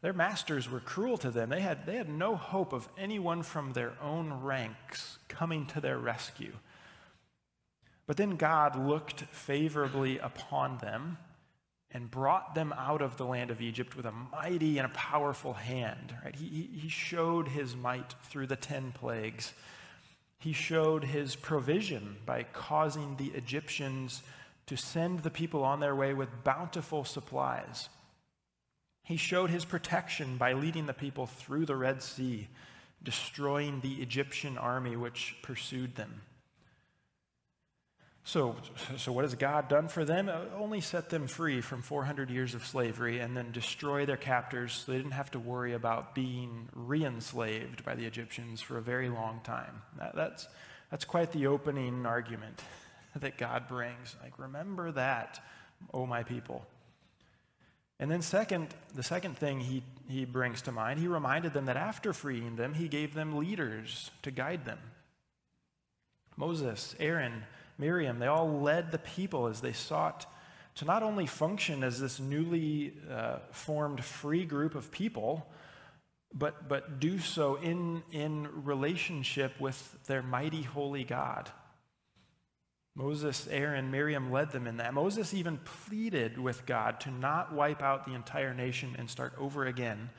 Their 0.00 0.12
masters 0.12 0.70
were 0.70 0.80
cruel 0.80 1.16
to 1.18 1.30
them. 1.30 1.50
They 1.50 1.60
had, 1.60 1.84
they 1.84 1.96
had 1.96 2.08
no 2.08 2.36
hope 2.36 2.72
of 2.72 2.88
anyone 2.96 3.42
from 3.42 3.72
their 3.72 3.92
own 4.00 4.32
ranks 4.32 5.18
coming 5.28 5.66
to 5.66 5.80
their 5.80 5.98
rescue. 5.98 6.52
But 8.06 8.16
then 8.16 8.36
God 8.36 8.76
looked 8.76 9.20
favorably 9.30 10.18
upon 10.18 10.78
them 10.78 11.18
and 11.92 12.10
brought 12.10 12.54
them 12.54 12.72
out 12.76 13.02
of 13.02 13.16
the 13.16 13.26
land 13.26 13.50
of 13.50 13.60
Egypt 13.60 13.96
with 13.96 14.06
a 14.06 14.12
mighty 14.12 14.78
and 14.78 14.86
a 14.86 14.94
powerful 14.94 15.52
hand. 15.52 16.14
Right? 16.24 16.34
He, 16.34 16.68
he 16.72 16.88
showed 16.88 17.48
his 17.48 17.76
might 17.76 18.14
through 18.24 18.46
the 18.46 18.56
ten 18.56 18.92
plagues. 18.92 19.52
He 20.38 20.52
showed 20.52 21.04
his 21.04 21.36
provision 21.36 22.16
by 22.26 22.44
causing 22.44 23.16
the 23.16 23.28
Egyptians 23.28 24.22
to 24.66 24.76
send 24.76 25.20
the 25.20 25.30
people 25.30 25.62
on 25.64 25.80
their 25.80 25.94
way 25.94 26.14
with 26.14 26.44
bountiful 26.44 27.04
supplies. 27.04 27.88
He 29.04 29.16
showed 29.16 29.50
his 29.50 29.64
protection 29.64 30.36
by 30.36 30.54
leading 30.54 30.86
the 30.86 30.94
people 30.94 31.26
through 31.26 31.66
the 31.66 31.76
Red 31.76 32.02
Sea, 32.02 32.48
destroying 33.02 33.80
the 33.80 33.94
Egyptian 34.00 34.56
army 34.56 34.96
which 34.96 35.36
pursued 35.42 35.96
them. 35.96 36.22
So, 38.24 38.54
so 38.98 39.10
what 39.10 39.24
has 39.24 39.34
God 39.34 39.68
done 39.68 39.88
for 39.88 40.04
them? 40.04 40.28
Uh, 40.28 40.42
only 40.56 40.80
set 40.80 41.10
them 41.10 41.26
free 41.26 41.60
from 41.60 41.82
400 41.82 42.30
years 42.30 42.54
of 42.54 42.64
slavery 42.64 43.18
and 43.18 43.36
then 43.36 43.50
destroy 43.50 44.06
their 44.06 44.16
captors 44.16 44.72
so 44.72 44.92
they 44.92 44.98
didn't 44.98 45.12
have 45.12 45.32
to 45.32 45.40
worry 45.40 45.72
about 45.72 46.14
being 46.14 46.68
re 46.74 47.04
enslaved 47.04 47.84
by 47.84 47.96
the 47.96 48.04
Egyptians 48.04 48.60
for 48.60 48.78
a 48.78 48.82
very 48.82 49.08
long 49.08 49.40
time. 49.42 49.82
That, 49.98 50.14
that's, 50.14 50.46
that's 50.90 51.04
quite 51.04 51.32
the 51.32 51.48
opening 51.48 52.06
argument 52.06 52.62
that 53.16 53.38
God 53.38 53.66
brings. 53.66 54.14
Like, 54.22 54.38
remember 54.38 54.92
that, 54.92 55.42
oh 55.92 56.06
my 56.06 56.22
people. 56.22 56.64
And 57.98 58.10
then, 58.10 58.22
second, 58.22 58.68
the 58.94 59.02
second 59.02 59.36
thing 59.36 59.60
he, 59.60 59.82
he 60.08 60.24
brings 60.24 60.62
to 60.62 60.72
mind, 60.72 60.98
he 60.98 61.08
reminded 61.08 61.52
them 61.52 61.66
that 61.66 61.76
after 61.76 62.12
freeing 62.12 62.56
them, 62.56 62.74
he 62.74 62.88
gave 62.88 63.14
them 63.14 63.36
leaders 63.36 64.10
to 64.22 64.30
guide 64.30 64.64
them. 64.64 64.78
Moses, 66.36 66.96
Aaron, 66.98 67.44
Miriam, 67.78 68.18
they 68.18 68.26
all 68.26 68.60
led 68.60 68.90
the 68.90 68.98
people 68.98 69.46
as 69.46 69.60
they 69.60 69.72
sought 69.72 70.26
to 70.76 70.84
not 70.84 71.02
only 71.02 71.26
function 71.26 71.84
as 71.84 72.00
this 72.00 72.18
newly 72.18 72.94
uh, 73.10 73.38
formed 73.50 74.02
free 74.02 74.44
group 74.44 74.74
of 74.74 74.90
people, 74.90 75.46
but, 76.34 76.68
but 76.68 76.98
do 76.98 77.18
so 77.18 77.56
in, 77.56 78.02
in 78.10 78.48
relationship 78.64 79.60
with 79.60 79.98
their 80.06 80.22
mighty 80.22 80.62
holy 80.62 81.04
God. 81.04 81.50
Moses, 82.94 83.48
Aaron, 83.50 83.90
Miriam 83.90 84.30
led 84.30 84.50
them 84.50 84.66
in 84.66 84.76
that. 84.78 84.92
Moses 84.92 85.32
even 85.32 85.58
pleaded 85.58 86.38
with 86.38 86.66
God 86.66 87.00
to 87.00 87.10
not 87.10 87.54
wipe 87.54 87.82
out 87.82 88.04
the 88.04 88.14
entire 88.14 88.52
nation 88.52 88.96
and 88.98 89.08
start 89.08 89.32
over 89.38 89.64
again 89.64 90.10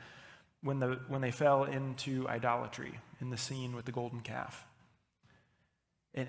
when, 0.62 0.80
the, 0.80 0.98
when 1.08 1.20
they 1.20 1.30
fell 1.30 1.64
into 1.64 2.28
idolatry 2.28 2.98
in 3.20 3.30
the 3.30 3.36
scene 3.36 3.76
with 3.76 3.84
the 3.84 3.92
golden 3.92 4.20
calf. 4.20 4.66
And 6.14 6.28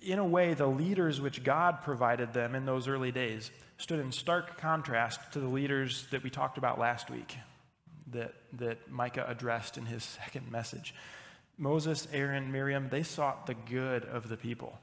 in 0.00 0.18
a 0.18 0.24
way, 0.24 0.54
the 0.54 0.66
leaders 0.66 1.20
which 1.20 1.44
God 1.44 1.82
provided 1.82 2.32
them 2.32 2.54
in 2.54 2.66
those 2.66 2.88
early 2.88 3.12
days 3.12 3.50
stood 3.78 4.00
in 4.00 4.12
stark 4.12 4.58
contrast 4.58 5.20
to 5.32 5.40
the 5.40 5.48
leaders 5.48 6.06
that 6.10 6.22
we 6.22 6.30
talked 6.30 6.58
about 6.58 6.78
last 6.78 7.10
week, 7.10 7.36
that, 8.08 8.34
that 8.54 8.90
Micah 8.90 9.24
addressed 9.28 9.78
in 9.78 9.86
his 9.86 10.02
second 10.24 10.50
message. 10.50 10.94
Moses, 11.58 12.08
Aaron, 12.12 12.50
Miriam, 12.50 12.88
they 12.88 13.02
sought 13.02 13.46
the 13.46 13.54
good 13.54 14.04
of 14.04 14.28
the 14.28 14.36
people. 14.36 14.78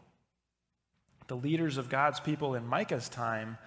The 1.27 1.35
leaders 1.35 1.77
of 1.77 1.89
God's 1.89 2.19
people 2.19 2.55
in 2.55 2.65
Micah's 2.65 3.09
time 3.09 3.57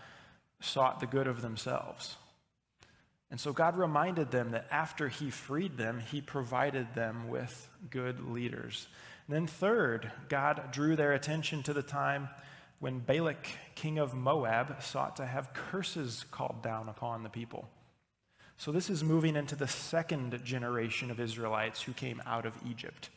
sought 0.60 1.00
the 1.00 1.06
good 1.06 1.26
of 1.26 1.42
themselves. 1.42 2.16
And 3.30 3.40
so 3.40 3.52
God 3.52 3.76
reminded 3.76 4.30
them 4.30 4.50
that 4.50 4.66
after 4.70 5.08
he 5.08 5.30
freed 5.30 5.76
them, 5.76 6.00
he 6.10 6.20
provided 6.20 6.94
them 6.94 7.28
with 7.28 7.68
good 7.88 8.20
leaders. 8.28 8.86
Then, 9.32 9.46
third, 9.46 10.12
God 10.28 10.72
drew 10.72 10.94
their 10.94 11.14
attention 11.14 11.62
to 11.62 11.72
the 11.72 11.82
time 11.82 12.28
when 12.80 12.98
Balak, 12.98 13.48
king 13.74 13.98
of 13.98 14.12
Moab, 14.12 14.82
sought 14.82 15.16
to 15.16 15.24
have 15.24 15.54
curses 15.54 16.26
called 16.30 16.62
down 16.62 16.90
upon 16.90 17.22
the 17.22 17.30
people. 17.30 17.66
So, 18.58 18.72
this 18.72 18.90
is 18.90 19.02
moving 19.02 19.34
into 19.34 19.56
the 19.56 19.66
second 19.66 20.44
generation 20.44 21.10
of 21.10 21.18
Israelites 21.18 21.80
who 21.80 21.94
came 21.94 22.20
out 22.26 22.44
of 22.44 22.52
Egypt. 22.68 23.08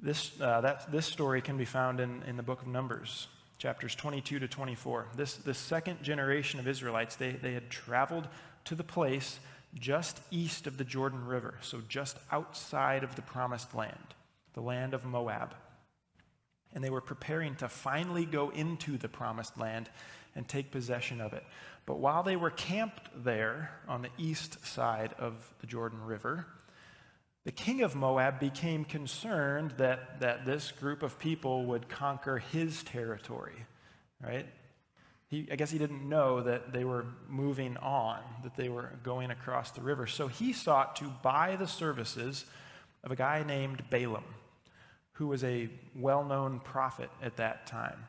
This, 0.00 0.32
uh, 0.40 0.60
that, 0.62 0.90
this 0.90 1.06
story 1.06 1.40
can 1.40 1.56
be 1.56 1.64
found 1.64 2.00
in, 2.00 2.24
in 2.24 2.36
the 2.36 2.42
book 2.42 2.60
of 2.60 2.66
Numbers, 2.66 3.28
chapters 3.58 3.94
22 3.94 4.40
to 4.40 4.48
24. 4.48 5.06
This, 5.14 5.36
this 5.36 5.58
second 5.58 6.02
generation 6.02 6.58
of 6.58 6.66
Israelites, 6.66 7.14
they, 7.14 7.30
they 7.30 7.54
had 7.54 7.70
traveled 7.70 8.26
to 8.64 8.74
the 8.74 8.82
place 8.82 9.38
just 9.72 10.20
east 10.32 10.66
of 10.66 10.78
the 10.78 10.84
Jordan 10.84 11.24
River, 11.24 11.54
so 11.60 11.80
just 11.88 12.16
outside 12.32 13.04
of 13.04 13.14
the 13.14 13.22
promised 13.22 13.72
land 13.72 14.14
the 14.54 14.60
land 14.60 14.94
of 14.94 15.04
Moab. 15.04 15.54
And 16.72 16.84
they 16.84 16.90
were 16.90 17.00
preparing 17.00 17.56
to 17.56 17.68
finally 17.68 18.24
go 18.24 18.50
into 18.50 18.96
the 18.96 19.08
promised 19.08 19.58
land 19.58 19.90
and 20.36 20.46
take 20.46 20.70
possession 20.70 21.20
of 21.20 21.32
it. 21.32 21.44
But 21.86 21.98
while 21.98 22.22
they 22.22 22.36
were 22.36 22.50
camped 22.50 23.08
there 23.24 23.72
on 23.88 24.02
the 24.02 24.10
east 24.18 24.64
side 24.64 25.14
of 25.18 25.34
the 25.60 25.66
Jordan 25.66 26.04
River, 26.04 26.46
the 27.44 27.52
king 27.52 27.82
of 27.82 27.96
Moab 27.96 28.38
became 28.38 28.84
concerned 28.84 29.72
that, 29.78 30.20
that 30.20 30.44
this 30.44 30.72
group 30.72 31.02
of 31.02 31.18
people 31.18 31.64
would 31.66 31.88
conquer 31.88 32.38
his 32.38 32.82
territory, 32.82 33.66
right? 34.22 34.46
He, 35.28 35.48
I 35.50 35.56
guess 35.56 35.70
he 35.70 35.78
didn't 35.78 36.08
know 36.08 36.42
that 36.42 36.72
they 36.72 36.84
were 36.84 37.06
moving 37.28 37.76
on, 37.78 38.20
that 38.42 38.56
they 38.56 38.68
were 38.68 38.92
going 39.02 39.30
across 39.30 39.70
the 39.70 39.80
river. 39.80 40.06
So 40.06 40.28
he 40.28 40.52
sought 40.52 40.96
to 40.96 41.04
buy 41.22 41.56
the 41.56 41.66
services 41.66 42.44
of 43.02 43.10
a 43.10 43.16
guy 43.16 43.42
named 43.42 43.82
Balaam 43.90 44.24
who 45.12 45.26
was 45.26 45.44
a 45.44 45.68
well 45.94 46.24
known 46.24 46.60
prophet 46.60 47.10
at 47.22 47.36
that 47.36 47.66
time. 47.66 48.06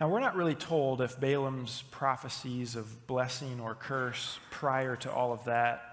Now, 0.00 0.08
we're 0.08 0.20
not 0.20 0.34
really 0.34 0.56
told 0.56 1.00
if 1.00 1.20
Balaam's 1.20 1.84
prophecies 1.92 2.74
of 2.74 3.06
blessing 3.06 3.60
or 3.60 3.74
curse 3.74 4.40
prior 4.50 4.96
to 4.96 5.12
all 5.12 5.32
of 5.32 5.44
that 5.44 5.92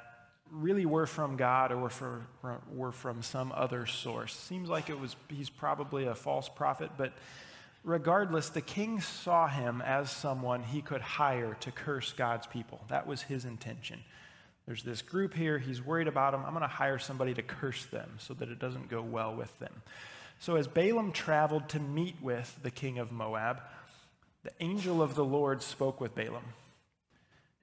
really 0.51 0.85
were 0.85 1.05
from 1.05 1.37
God 1.37 1.71
or 1.71 1.77
were, 1.77 1.89
for, 1.89 2.25
were 2.71 2.91
from 2.91 3.21
some 3.21 3.51
other 3.55 3.85
source. 3.85 4.35
Seems 4.35 4.67
like 4.67 4.89
it 4.89 4.99
was, 4.99 5.15
he's 5.27 5.49
probably 5.49 6.05
a 6.05 6.15
false 6.15 6.49
prophet, 6.49 6.89
but 6.97 7.13
regardless, 7.83 8.49
the 8.49 8.61
king 8.61 8.99
saw 8.99 9.47
him 9.47 9.81
as 9.81 10.09
someone 10.09 10.63
he 10.63 10.81
could 10.81 11.01
hire 11.01 11.55
to 11.59 11.71
curse 11.71 12.11
God's 12.13 12.47
people. 12.47 12.81
That 12.87 13.05
was 13.05 13.21
his 13.21 13.45
intention. 13.45 13.99
There's 14.69 14.83
this 14.83 15.01
group 15.01 15.33
here. 15.33 15.57
He's 15.57 15.83
worried 15.83 16.07
about 16.07 16.33
them. 16.33 16.43
I'm 16.45 16.51
going 16.51 16.61
to 16.61 16.67
hire 16.67 16.99
somebody 16.99 17.33
to 17.33 17.41
curse 17.41 17.87
them 17.87 18.07
so 18.19 18.35
that 18.35 18.49
it 18.49 18.59
doesn't 18.59 18.87
go 18.87 19.01
well 19.01 19.33
with 19.33 19.57
them. 19.57 19.73
So, 20.37 20.57
as 20.57 20.67
Balaam 20.67 21.11
traveled 21.11 21.69
to 21.69 21.79
meet 21.79 22.21
with 22.21 22.55
the 22.61 22.69
king 22.69 22.99
of 22.99 23.11
Moab, 23.11 23.63
the 24.43 24.51
angel 24.59 25.01
of 25.01 25.15
the 25.15 25.25
Lord 25.25 25.63
spoke 25.63 25.99
with 25.99 26.13
Balaam 26.13 26.43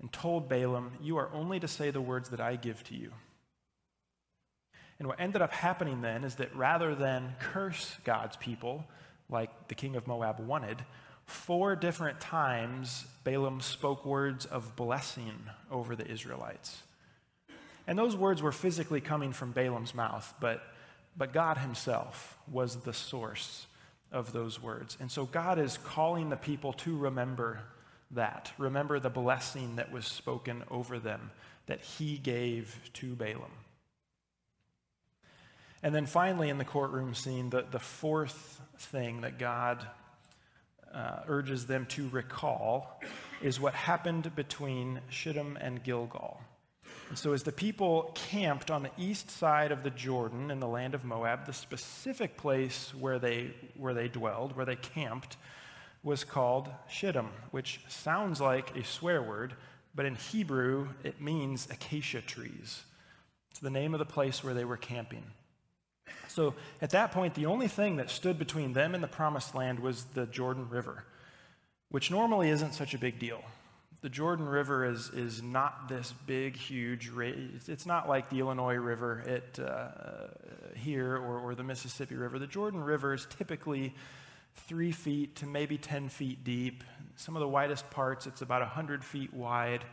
and 0.01 0.13
told 0.13 0.49
Balaam, 0.49 0.95
You 1.01 1.17
are 1.19 1.31
only 1.33 1.61
to 1.61 1.69
say 1.69 1.93
the 1.93 2.01
words 2.01 2.31
that 2.31 2.41
I 2.41 2.57
give 2.57 2.83
to 2.89 2.97
you. 2.97 3.13
And 4.99 5.07
what 5.07 5.21
ended 5.21 5.43
up 5.43 5.53
happening 5.53 6.01
then 6.01 6.25
is 6.25 6.35
that 6.35 6.57
rather 6.57 6.97
than 6.97 7.37
curse 7.39 7.97
God's 8.03 8.37
people, 8.37 8.85
like 9.29 9.69
the 9.69 9.77
king 9.77 9.95
of 9.95 10.09
Moab 10.09 10.41
wanted, 10.41 10.85
four 11.25 11.77
different 11.77 12.19
times 12.21 13.07
Balaam 13.23 13.61
spoke 13.61 14.05
words 14.05 14.45
of 14.45 14.75
blessing 14.75 15.39
over 15.71 15.95
the 15.95 16.11
Israelites. 16.11 16.83
And 17.87 17.99
those 17.99 18.17
words 18.17 18.43
were 18.43 18.53
physically 18.53 19.01
coming 19.01 19.33
from 19.33 19.53
Balaam's 19.53 19.95
mouth, 19.95 20.35
but, 20.41 20.63
but 21.17 21.33
God 21.33 21.59
himself 21.59 22.39
was 22.51 22.77
the 22.77 22.93
source 22.93 23.67
of 24.11 24.33
those 24.33 24.61
words. 24.61 24.97
And 25.01 25.11
so 25.11 25.25
God 25.25 25.59
is 25.59 25.79
calling 25.85 26.31
the 26.31 26.37
people 26.37 26.73
to 26.75 26.97
remember 26.97 27.61
that. 28.13 28.53
Remember 28.59 28.99
the 28.99 29.11
blessing 29.11 29.77
that 29.77 29.93
was 29.93 30.07
spoken 30.07 30.65
over 30.71 30.99
them 30.99 31.31
that 31.67 31.81
he 31.81 32.17
gave 32.17 32.79
to 32.95 33.15
Balaam. 33.15 33.51
And 35.83 35.95
then 35.95 36.07
finally, 36.07 36.49
in 36.49 36.59
the 36.59 36.65
courtroom 36.65 37.15
scene, 37.15 37.51
the, 37.51 37.65
the 37.71 37.79
fourth 37.79 38.61
thing 38.79 39.21
that 39.21 39.39
God 39.39 39.87
uh, 40.93 41.21
urges 41.29 41.67
them 41.67 41.87
to 41.87 42.09
recall 42.09 43.01
is 43.43 43.61
what 43.61 43.75
happened 43.75 44.35
between 44.35 45.01
Shittim 45.11 45.59
and 45.61 45.83
Gilgal. 45.83 46.41
And 47.09 47.17
so, 47.17 47.33
as 47.33 47.45
the 47.45 47.53
people 47.53 48.11
camped 48.15 48.71
on 48.71 48.83
the 48.83 48.91
east 48.99 49.31
side 49.31 49.71
of 49.71 49.83
the 49.85 49.91
Jordan 49.91 50.51
in 50.51 50.59
the 50.59 50.67
land 50.67 50.95
of 50.95 51.05
Moab, 51.05 51.47
the 51.47 51.53
specific 51.53 52.37
place 52.37 52.93
where 52.99 53.19
they, 53.19 53.55
where 53.77 53.95
they 53.95 54.09
dwelled, 54.09 54.57
where 54.57 54.67
they 54.67 54.77
camped, 54.77 55.37
was 56.03 56.25
called 56.25 56.69
Shittim, 56.89 57.29
which 57.51 57.81
sounds 57.89 58.41
like 58.41 58.77
a 58.77 58.85
swear 58.85 59.23
word, 59.23 59.55
but 59.95 60.05
in 60.05 60.15
Hebrew, 60.15 60.89
it 61.05 61.21
means 61.21 61.69
acacia 61.71 62.21
trees. 62.21 62.83
It's 63.51 63.61
the 63.61 63.71
name 63.71 63.95
of 63.95 63.99
the 63.99 64.05
place 64.05 64.45
where 64.45 64.55
they 64.55 64.65
were 64.65 64.77
camping. 64.77 65.25
So 66.29 66.55
at 66.83 66.91
that 66.91 67.13
point, 67.13 67.35
the 67.35 67.47
only 67.47 67.69
thing 67.69 67.97
that 67.97 68.11
stood 68.11 68.39
between 68.39 68.73
them 68.73 68.95
and 68.95 69.03
the 69.03 69.09
promised 69.09 69.55
land 69.55 69.81
was 69.81 70.05
the 70.15 70.27
Jordan 70.27 70.69
River, 70.69 71.05
which 71.91 72.11
normally 72.11 72.51
isn't 72.51 72.75
such 72.75 72.95
a 72.95 72.99
big 72.99 73.19
deal. 73.19 73.43
The 74.03 74.09
Jordan 74.11 74.47
River 74.47 74.85
is, 74.85 75.09
is 75.11 75.43
not 75.43 75.89
this 75.89 76.13
big, 76.27 76.57
huge, 76.57 77.11
it's 77.67 77.87
not 77.87 78.09
like 78.09 78.29
the 78.29 78.41
Illinois 78.41 78.75
River 78.75 79.25
at, 79.27 79.59
uh, 79.59 80.29
here 80.75 81.17
or, 81.17 81.41
or 81.41 81.55
the 81.55 81.65
Mississippi 81.65 82.15
River. 82.15 82.39
The 82.39 82.47
Jordan 82.47 82.85
River 82.85 83.15
is 83.15 83.27
typically 83.39 83.95
three 84.55 84.93
feet 84.93 85.37
to 85.37 85.47
maybe 85.47 85.79
10 85.79 86.09
feet 86.09 86.45
deep. 86.45 86.85
Some 87.17 87.37
of 87.37 87.41
the 87.41 87.49
widest 87.49 87.89
parts, 87.91 88.27
it's 88.27 88.43
about 88.43 88.61
100 88.61 89.05
feet 89.05 89.33
wide. 89.33 89.85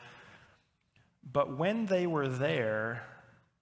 But 1.31 1.57
when 1.57 1.85
they 1.85 2.05
were 2.05 2.27
there, 2.27 3.03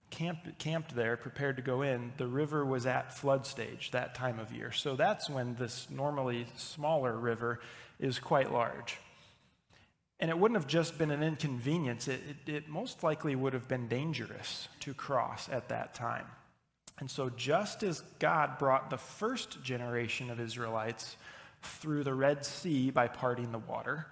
camped, 0.09 0.57
camped 0.57 0.95
there, 0.95 1.17
prepared 1.17 1.57
to 1.57 1.61
go 1.61 1.83
in, 1.83 2.13
the 2.17 2.27
river 2.27 2.65
was 2.65 2.85
at 2.85 3.17
flood 3.17 3.45
stage 3.45 3.91
that 3.91 4.15
time 4.15 4.39
of 4.39 4.51
year. 4.51 4.71
So 4.71 4.95
that's 4.95 5.29
when 5.29 5.55
this 5.55 5.87
normally 5.89 6.47
smaller 6.55 7.15
river 7.15 7.59
is 7.99 8.19
quite 8.19 8.51
large. 8.51 8.97
And 10.21 10.29
it 10.29 10.37
wouldn't 10.37 10.59
have 10.59 10.69
just 10.69 10.99
been 10.99 11.09
an 11.09 11.23
inconvenience, 11.23 12.07
it, 12.07 12.21
it, 12.45 12.53
it, 12.53 12.69
most 12.69 13.03
likely 13.03 13.35
would 13.35 13.53
have 13.53 13.67
been 13.67 13.87
dangerous 13.87 14.69
to 14.81 14.93
cross 14.93 15.49
at 15.49 15.69
that 15.69 15.95
time. 15.95 16.27
And 16.99 17.09
so, 17.09 17.31
just 17.31 17.81
as 17.81 18.01
God 18.19 18.59
brought 18.59 18.91
the 18.91 18.97
first 18.97 19.63
generation 19.63 20.29
of 20.29 20.39
Israelites 20.39 21.17
through 21.63 22.03
the 22.03 22.13
Red 22.13 22.45
Sea 22.45 22.91
by 22.91 23.07
parting 23.07 23.51
the 23.51 23.57
water, 23.57 24.05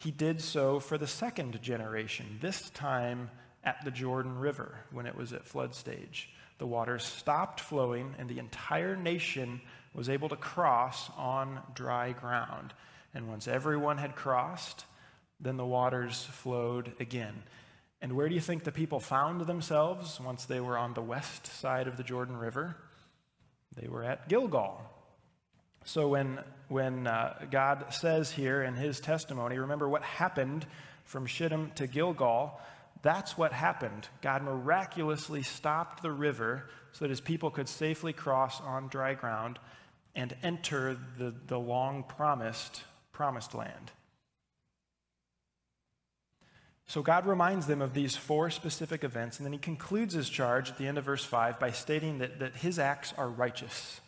he 0.00 0.10
did 0.10 0.40
so 0.40 0.80
for 0.80 0.98
the 0.98 1.06
second 1.06 1.62
generation, 1.62 2.38
this 2.40 2.68
time 2.70 3.30
at 3.62 3.84
the 3.84 3.90
Jordan 3.92 4.38
River 4.38 4.74
when 4.90 5.06
it 5.06 5.16
was 5.16 5.32
at 5.32 5.46
flood 5.46 5.74
stage. 5.74 6.28
The 6.58 6.66
water 6.66 6.98
stopped 6.98 7.60
flowing, 7.60 8.14
and 8.18 8.28
the 8.28 8.38
entire 8.38 8.96
nation 8.96 9.60
was 9.94 10.08
able 10.08 10.28
to 10.28 10.36
cross 10.36 11.10
on 11.16 11.60
dry 11.74 12.12
ground. 12.12 12.74
And 13.14 13.28
once 13.28 13.46
everyone 13.46 13.98
had 13.98 14.16
crossed, 14.16 14.84
then 15.40 15.56
the 15.56 15.66
waters 15.66 16.24
flowed 16.24 16.92
again. 17.00 17.42
And 18.02 18.14
where 18.14 18.28
do 18.28 18.34
you 18.34 18.40
think 18.40 18.64
the 18.64 18.72
people 18.72 19.00
found 19.00 19.42
themselves 19.42 20.20
once 20.20 20.44
they 20.44 20.60
were 20.60 20.76
on 20.76 20.94
the 20.94 21.02
west 21.02 21.46
side 21.46 21.86
of 21.86 21.96
the 21.96 22.02
Jordan 22.02 22.36
River? 22.36 22.76
They 23.80 23.88
were 23.88 24.02
at 24.04 24.28
Gilgal. 24.28 24.82
So 25.84 26.08
when, 26.08 26.40
when 26.68 27.06
uh, 27.06 27.46
God 27.50 27.92
says 27.94 28.30
here 28.30 28.62
in 28.62 28.74
his 28.74 29.00
testimony, 29.00 29.58
remember 29.58 29.88
what 29.88 30.02
happened 30.02 30.66
from 31.04 31.26
Shittim 31.26 31.72
to 31.76 31.86
Gilgal, 31.86 32.58
that's 33.02 33.36
what 33.36 33.52
happened. 33.52 34.08
God 34.22 34.42
miraculously 34.42 35.42
stopped 35.42 36.02
the 36.02 36.10
river 36.10 36.70
so 36.92 37.04
that 37.04 37.10
his 37.10 37.20
people 37.20 37.50
could 37.50 37.68
safely 37.68 38.12
cross 38.12 38.60
on 38.60 38.88
dry 38.88 39.14
ground 39.14 39.58
and 40.14 40.34
enter 40.42 40.96
the, 41.18 41.34
the 41.46 41.58
long 41.58 42.04
promised 42.04 42.82
promised 43.14 43.54
land. 43.54 43.92
So 46.86 47.00
God 47.00 47.26
reminds 47.26 47.66
them 47.66 47.80
of 47.80 47.94
these 47.94 48.14
four 48.14 48.50
specific 48.50 49.04
events, 49.04 49.38
and 49.38 49.46
then 49.46 49.54
he 49.54 49.58
concludes 49.58 50.12
his 50.12 50.28
charge 50.28 50.70
at 50.70 50.76
the 50.76 50.86
end 50.86 50.98
of 50.98 51.04
verse 51.04 51.24
5 51.24 51.58
by 51.58 51.70
stating 51.70 52.18
that, 52.18 52.40
that 52.40 52.56
his 52.56 52.78
acts 52.78 53.14
are 53.16 53.28
righteous. 53.28 54.02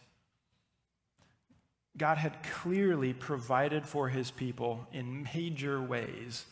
God 1.97 2.19
had 2.19 2.43
clearly 2.43 3.15
provided 3.15 3.87
for 3.87 4.11
his 4.11 4.31
people 4.31 4.87
in 4.93 5.27
major 5.35 5.81
ways 5.81 6.45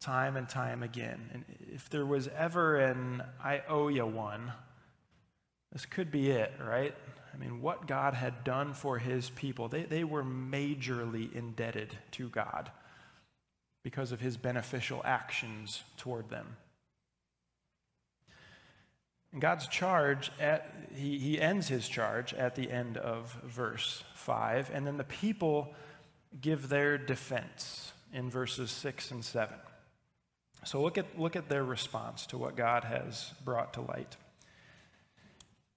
time 0.00 0.36
and 0.36 0.48
time 0.48 0.82
again. 0.82 1.30
And 1.32 1.44
if 1.72 1.88
there 1.90 2.06
was 2.06 2.28
ever 2.36 2.76
an 2.78 3.22
I 3.42 3.62
owe 3.68 3.88
you 3.88 4.06
one, 4.06 4.52
this 5.72 5.86
could 5.86 6.10
be 6.10 6.30
it, 6.30 6.52
right? 6.60 6.94
I 7.32 7.36
mean, 7.36 7.60
what 7.62 7.86
God 7.86 8.14
had 8.14 8.44
done 8.44 8.74
for 8.74 8.98
his 8.98 9.30
people, 9.30 9.68
they, 9.68 9.82
they 9.82 10.04
were 10.04 10.24
majorly 10.24 11.32
indebted 11.32 11.96
to 12.12 12.28
God 12.28 12.70
because 13.82 14.12
of 14.12 14.20
his 14.20 14.36
beneficial 14.36 15.00
actions 15.04 15.82
toward 15.96 16.28
them. 16.30 16.56
And 19.32 19.40
God's 19.40 19.66
charge, 19.66 20.30
at, 20.40 20.72
he, 20.94 21.18
he 21.18 21.40
ends 21.40 21.68
his 21.68 21.88
charge 21.88 22.32
at 22.34 22.54
the 22.54 22.70
end 22.70 22.96
of 22.96 23.32
verse 23.44 24.02
5, 24.14 24.70
and 24.72 24.86
then 24.86 24.96
the 24.96 25.04
people 25.04 25.74
give 26.40 26.68
their 26.68 26.96
defense 26.98 27.92
in 28.12 28.30
verses 28.30 28.70
6 28.70 29.10
and 29.10 29.24
7. 29.24 29.54
So 30.64 30.82
look 30.82 30.98
at, 30.98 31.18
look 31.18 31.36
at 31.36 31.48
their 31.48 31.64
response 31.64 32.26
to 32.26 32.38
what 32.38 32.56
God 32.56 32.84
has 32.84 33.32
brought 33.44 33.74
to 33.74 33.80
light. 33.82 34.16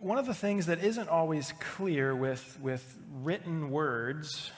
one 0.00 0.18
of 0.18 0.26
the 0.26 0.34
things 0.34 0.66
that 0.66 0.82
isn't 0.82 1.08
always 1.08 1.52
clear 1.60 2.14
with, 2.14 2.58
with 2.60 2.98
written 3.22 3.70
words 3.70 4.50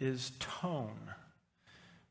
is 0.00 0.32
tone. 0.38 0.98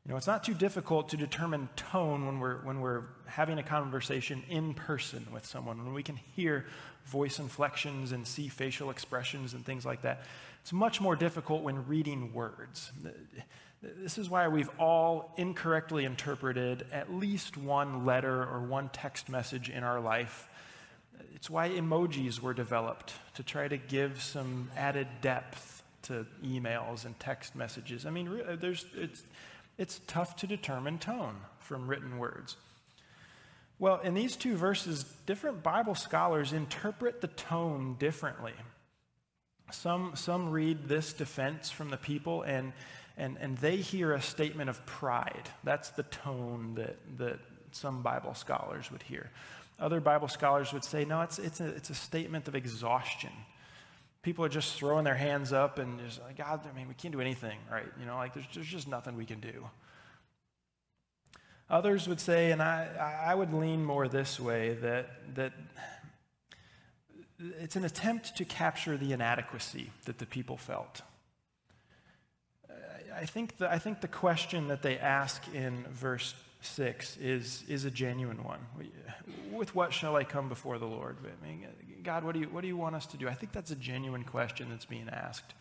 You 0.04 0.12
know, 0.12 0.16
it's 0.16 0.26
not 0.26 0.44
too 0.44 0.54
difficult 0.54 1.08
to 1.08 1.16
determine 1.16 1.68
tone 1.74 2.26
when 2.26 2.38
we're, 2.38 2.58
when 2.58 2.80
we're 2.80 3.02
having 3.26 3.58
a 3.58 3.62
conversation 3.62 4.42
in 4.48 4.72
person 4.74 5.26
with 5.32 5.44
someone, 5.44 5.84
when 5.84 5.94
we 5.94 6.04
can 6.04 6.16
hear 6.16 6.64
voice 7.06 7.40
inflections 7.40 8.12
and 8.12 8.26
see 8.26 8.48
facial 8.48 8.90
expressions 8.90 9.54
and 9.54 9.64
things 9.64 9.84
like 9.84 10.02
that. 10.02 10.22
It's 10.62 10.72
much 10.72 11.00
more 11.00 11.16
difficult 11.16 11.62
when 11.62 11.86
reading 11.88 12.32
words. 12.32 12.92
This 13.82 14.16
is 14.18 14.30
why 14.30 14.48
we've 14.48 14.70
all 14.78 15.34
incorrectly 15.36 16.04
interpreted 16.04 16.86
at 16.92 17.12
least 17.12 17.56
one 17.56 18.04
letter 18.04 18.42
or 18.42 18.60
one 18.60 18.90
text 18.92 19.28
message 19.28 19.70
in 19.70 19.82
our 19.82 20.00
life 20.00 20.48
it's 21.34 21.50
why 21.50 21.68
emojis 21.68 22.40
were 22.40 22.54
developed 22.54 23.12
to 23.34 23.42
try 23.42 23.68
to 23.68 23.76
give 23.76 24.22
some 24.22 24.70
added 24.76 25.08
depth 25.20 25.82
to 26.02 26.26
emails 26.44 27.04
and 27.04 27.18
text 27.18 27.54
messages. 27.54 28.06
I 28.06 28.10
mean, 28.10 28.28
uh, 28.28 28.56
there's, 28.56 28.86
it's, 28.96 29.22
it's 29.78 30.00
tough 30.06 30.36
to 30.36 30.46
determine 30.46 30.98
tone 30.98 31.36
from 31.58 31.88
written 31.88 32.18
words. 32.18 32.56
Well, 33.78 34.00
in 34.00 34.14
these 34.14 34.36
two 34.36 34.56
verses, 34.56 35.04
different 35.26 35.62
Bible 35.62 35.94
scholars 35.94 36.52
interpret 36.52 37.20
the 37.20 37.28
tone 37.28 37.96
differently. 37.98 38.54
Some, 39.70 40.12
some 40.14 40.50
read 40.50 40.88
this 40.88 41.12
defense 41.12 41.70
from 41.70 41.90
the 41.90 41.96
people 41.96 42.42
and, 42.42 42.72
and, 43.16 43.36
and 43.40 43.58
they 43.58 43.76
hear 43.76 44.12
a 44.12 44.22
statement 44.22 44.70
of 44.70 44.84
pride. 44.86 45.50
That's 45.64 45.90
the 45.90 46.04
tone 46.04 46.76
that, 46.76 46.96
that 47.18 47.40
some 47.72 48.02
Bible 48.02 48.34
scholars 48.34 48.90
would 48.90 49.02
hear. 49.02 49.30
Other 49.78 50.00
Bible 50.00 50.28
scholars 50.28 50.72
would 50.72 50.84
say, 50.84 51.04
no, 51.04 51.20
it's, 51.20 51.38
it's, 51.38 51.60
a, 51.60 51.66
it's 51.66 51.90
a 51.90 51.94
statement 51.94 52.48
of 52.48 52.54
exhaustion. 52.54 53.30
People 54.22 54.44
are 54.44 54.48
just 54.48 54.74
throwing 54.74 55.04
their 55.04 55.14
hands 55.14 55.52
up 55.52 55.78
and 55.78 56.00
just 56.00 56.20
like, 56.22 56.38
God, 56.38 56.66
I 56.68 56.76
mean, 56.76 56.88
we 56.88 56.94
can't 56.94 57.12
do 57.12 57.20
anything, 57.20 57.58
right? 57.70 57.86
You 58.00 58.06
know, 58.06 58.16
like 58.16 58.34
there's, 58.34 58.46
there's 58.54 58.66
just 58.66 58.88
nothing 58.88 59.16
we 59.16 59.26
can 59.26 59.40
do. 59.40 59.68
Others 61.68 62.08
would 62.08 62.20
say, 62.20 62.52
and 62.52 62.62
I, 62.62 63.24
I 63.26 63.34
would 63.34 63.52
lean 63.52 63.84
more 63.84 64.08
this 64.08 64.40
way, 64.40 64.74
that, 64.74 65.34
that 65.34 65.52
it's 67.60 67.76
an 67.76 67.84
attempt 67.84 68.36
to 68.36 68.44
capture 68.44 68.96
the 68.96 69.12
inadequacy 69.12 69.90
that 70.04 70.18
the 70.18 70.26
people 70.26 70.56
felt. 70.56 71.02
I 73.14 73.24
think 73.24 73.56
the, 73.56 73.70
I 73.70 73.78
think 73.78 74.00
the 74.00 74.08
question 74.08 74.68
that 74.68 74.82
they 74.82 74.98
ask 74.98 75.42
in 75.54 75.84
verse 75.90 76.34
6 76.60 77.16
is, 77.16 77.64
is 77.68 77.84
a 77.84 77.90
genuine 77.90 78.42
one. 78.44 78.60
With 79.56 79.74
what 79.74 79.92
shall 79.92 80.16
I 80.16 80.24
come 80.24 80.48
before 80.48 80.78
the 80.78 80.86
Lord? 80.86 81.16
I 81.24 81.46
mean, 81.46 81.66
God, 82.02 82.24
what 82.24 82.34
do, 82.34 82.40
you, 82.40 82.46
what 82.46 82.60
do 82.60 82.68
you 82.68 82.76
want 82.76 82.94
us 82.94 83.06
to 83.06 83.16
do? 83.16 83.28
I 83.28 83.34
think 83.34 83.52
that's 83.52 83.70
a 83.70 83.76
genuine 83.76 84.22
question 84.22 84.68
that's 84.70 84.84
being 84.84 85.08
asked. 85.08 85.54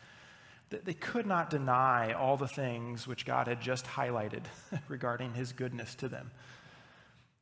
They 0.69 0.93
could 0.93 1.25
not 1.25 1.49
deny 1.49 2.13
all 2.13 2.37
the 2.37 2.47
things 2.47 3.07
which 3.07 3.25
God 3.25 3.47
had 3.47 3.61
just 3.61 3.85
highlighted 3.85 4.43
regarding 4.87 5.33
his 5.33 5.53
goodness 5.53 5.95
to 5.95 6.09
them. 6.09 6.31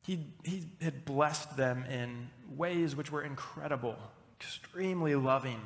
He, 0.02 0.26
he 0.44 0.64
had 0.82 1.04
blessed 1.04 1.56
them 1.56 1.84
in 1.86 2.28
ways 2.54 2.94
which 2.94 3.10
were 3.10 3.22
incredible, 3.22 3.96
extremely 4.38 5.14
loving. 5.14 5.60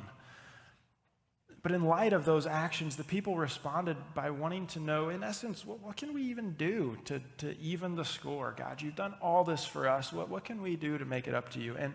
But 1.61 1.73
in 1.73 1.83
light 1.83 2.13
of 2.13 2.23
those 2.23 2.47
actions, 2.47 2.95
the 2.95 3.03
people 3.03 3.35
responded 3.35 3.97
by 4.13 4.29
wanting 4.29 4.67
to 4.67 4.79
know, 4.79 5.09
in 5.09 5.23
essence, 5.23 5.65
what, 5.65 5.81
what 5.81 5.97
can 5.97 6.13
we 6.13 6.23
even 6.23 6.53
do 6.53 6.97
to, 7.05 7.21
to 7.39 7.59
even 7.59 7.95
the 7.95 8.05
score? 8.05 8.53
God, 8.57 8.81
you've 8.81 8.95
done 8.95 9.13
all 9.21 9.43
this 9.43 9.65
for 9.65 9.87
us. 9.87 10.13
What, 10.13 10.29
what 10.29 10.45
can 10.45 10.61
we 10.61 10.77
do 10.77 10.97
to 10.97 11.05
make 11.05 11.27
it 11.27 11.33
up 11.33 11.49
to 11.51 11.59
you? 11.59 11.75
And 11.75 11.93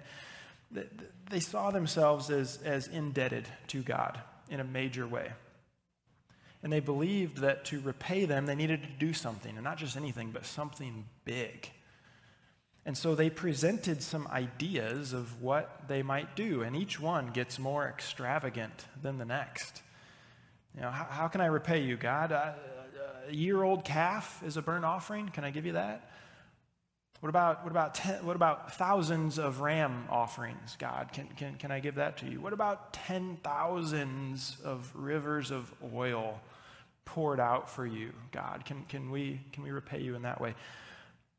th- 0.74 0.88
they 1.30 1.40
saw 1.40 1.70
themselves 1.70 2.30
as, 2.30 2.58
as 2.62 2.88
indebted 2.88 3.48
to 3.68 3.82
God 3.82 4.20
in 4.50 4.60
a 4.60 4.64
major 4.64 5.06
way. 5.06 5.32
And 6.62 6.72
they 6.72 6.80
believed 6.80 7.38
that 7.38 7.64
to 7.66 7.80
repay 7.80 8.24
them, 8.26 8.46
they 8.46 8.54
needed 8.54 8.82
to 8.82 8.88
do 8.98 9.12
something, 9.12 9.54
and 9.54 9.64
not 9.64 9.78
just 9.78 9.96
anything, 9.96 10.30
but 10.30 10.44
something 10.46 11.04
big. 11.24 11.70
And 12.86 12.96
so 12.96 13.14
they 13.14 13.30
presented 13.30 14.02
some 14.02 14.26
ideas 14.28 15.12
of 15.12 15.40
what 15.42 15.84
they 15.88 16.02
might 16.02 16.36
do, 16.36 16.62
and 16.62 16.76
each 16.76 17.00
one 17.00 17.28
gets 17.28 17.58
more 17.58 17.88
extravagant 17.88 18.86
than 19.00 19.18
the 19.18 19.24
next. 19.24 19.82
You 20.74 20.82
know, 20.82 20.90
how, 20.90 21.04
how 21.04 21.28
can 21.28 21.40
I 21.40 21.46
repay 21.46 21.82
you, 21.82 21.96
God? 21.96 22.32
Uh, 22.32 22.52
a 23.28 23.32
year 23.32 23.62
old 23.62 23.84
calf 23.84 24.42
is 24.44 24.56
a 24.56 24.62
burnt 24.62 24.84
offering. 24.84 25.28
Can 25.30 25.44
I 25.44 25.50
give 25.50 25.64
you 25.64 25.72
that? 25.72 26.10
What 27.20 27.30
about, 27.30 27.64
what 27.64 27.70
about, 27.70 27.94
ten, 27.94 28.26
what 28.26 28.36
about 28.36 28.74
thousands 28.74 29.38
of 29.38 29.60
ram 29.60 30.04
offerings, 30.10 30.76
God? 30.78 31.10
Can, 31.12 31.28
can, 31.38 31.54
can 31.54 31.70
I 31.72 31.80
give 31.80 31.94
that 31.94 32.18
to 32.18 32.26
you? 32.26 32.38
What 32.40 32.52
about 32.52 32.92
ten 32.92 33.38
thousands 33.42 34.58
of 34.62 34.92
rivers 34.94 35.50
of 35.50 35.72
oil? 35.94 36.38
poured 37.04 37.40
out 37.40 37.70
for 37.70 37.86
you, 37.86 38.12
God? 38.32 38.64
Can, 38.64 38.84
can, 38.88 39.10
we, 39.10 39.40
can 39.52 39.62
we 39.62 39.70
repay 39.70 40.00
you 40.00 40.14
in 40.14 40.22
that 40.22 40.40
way? 40.40 40.54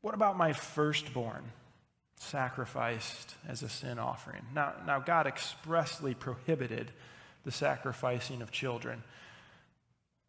What 0.06 0.14
about 0.14 0.36
my 0.36 0.52
firstborn 0.52 1.42
sacrificed 2.14 3.34
as 3.48 3.64
a 3.64 3.68
sin 3.68 3.98
offering? 3.98 4.46
Now, 4.54 4.74
now 4.86 5.00
God 5.00 5.26
expressly 5.26 6.14
prohibited 6.14 6.92
the 7.44 7.50
sacrificing 7.50 8.40
of 8.40 8.52
children. 8.52 9.02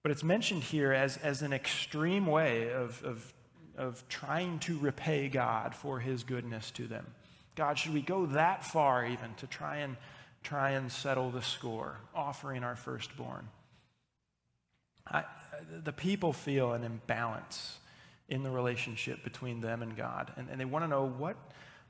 But 0.02 0.12
it's 0.12 0.24
mentioned 0.24 0.64
here 0.64 0.94
as, 0.94 1.18
as 1.18 1.44
an 1.44 1.54
extreme 1.54 2.26
way 2.26 2.74
of, 2.74 3.04
of, 3.04 3.34
of 3.78 4.04
trying 4.10 4.58
to 4.62 4.80
repay 4.80 5.30
God 5.30 5.76
for 5.76 6.00
his 6.00 6.24
goodness 6.24 6.72
to 6.72 6.88
them. 6.88 7.06
God, 7.54 7.78
should 7.78 7.94
we 7.94 8.02
go 8.02 8.26
that 8.26 8.66
far 8.66 9.06
even 9.06 9.36
to 9.36 9.46
try 9.46 9.78
and 9.78 9.96
try 10.42 10.72
and 10.72 10.92
settle 10.92 11.30
the 11.30 11.44
score, 11.44 12.00
offering 12.16 12.64
our 12.64 12.76
firstborn? 12.76 13.48
I, 15.06 15.24
the 15.84 15.94
people 15.94 16.34
feel 16.34 16.74
an 16.74 16.84
imbalance 16.84 17.78
in 18.30 18.44
the 18.44 18.52
relationship 18.52 19.24
between 19.24 19.62
them 19.62 19.82
and 19.82 19.96
God. 19.96 20.32
And, 20.36 20.50
and 20.50 20.60
they 20.60 20.66
want 20.66 20.84
to 20.84 20.90
know 20.90 21.06
what, 21.06 21.38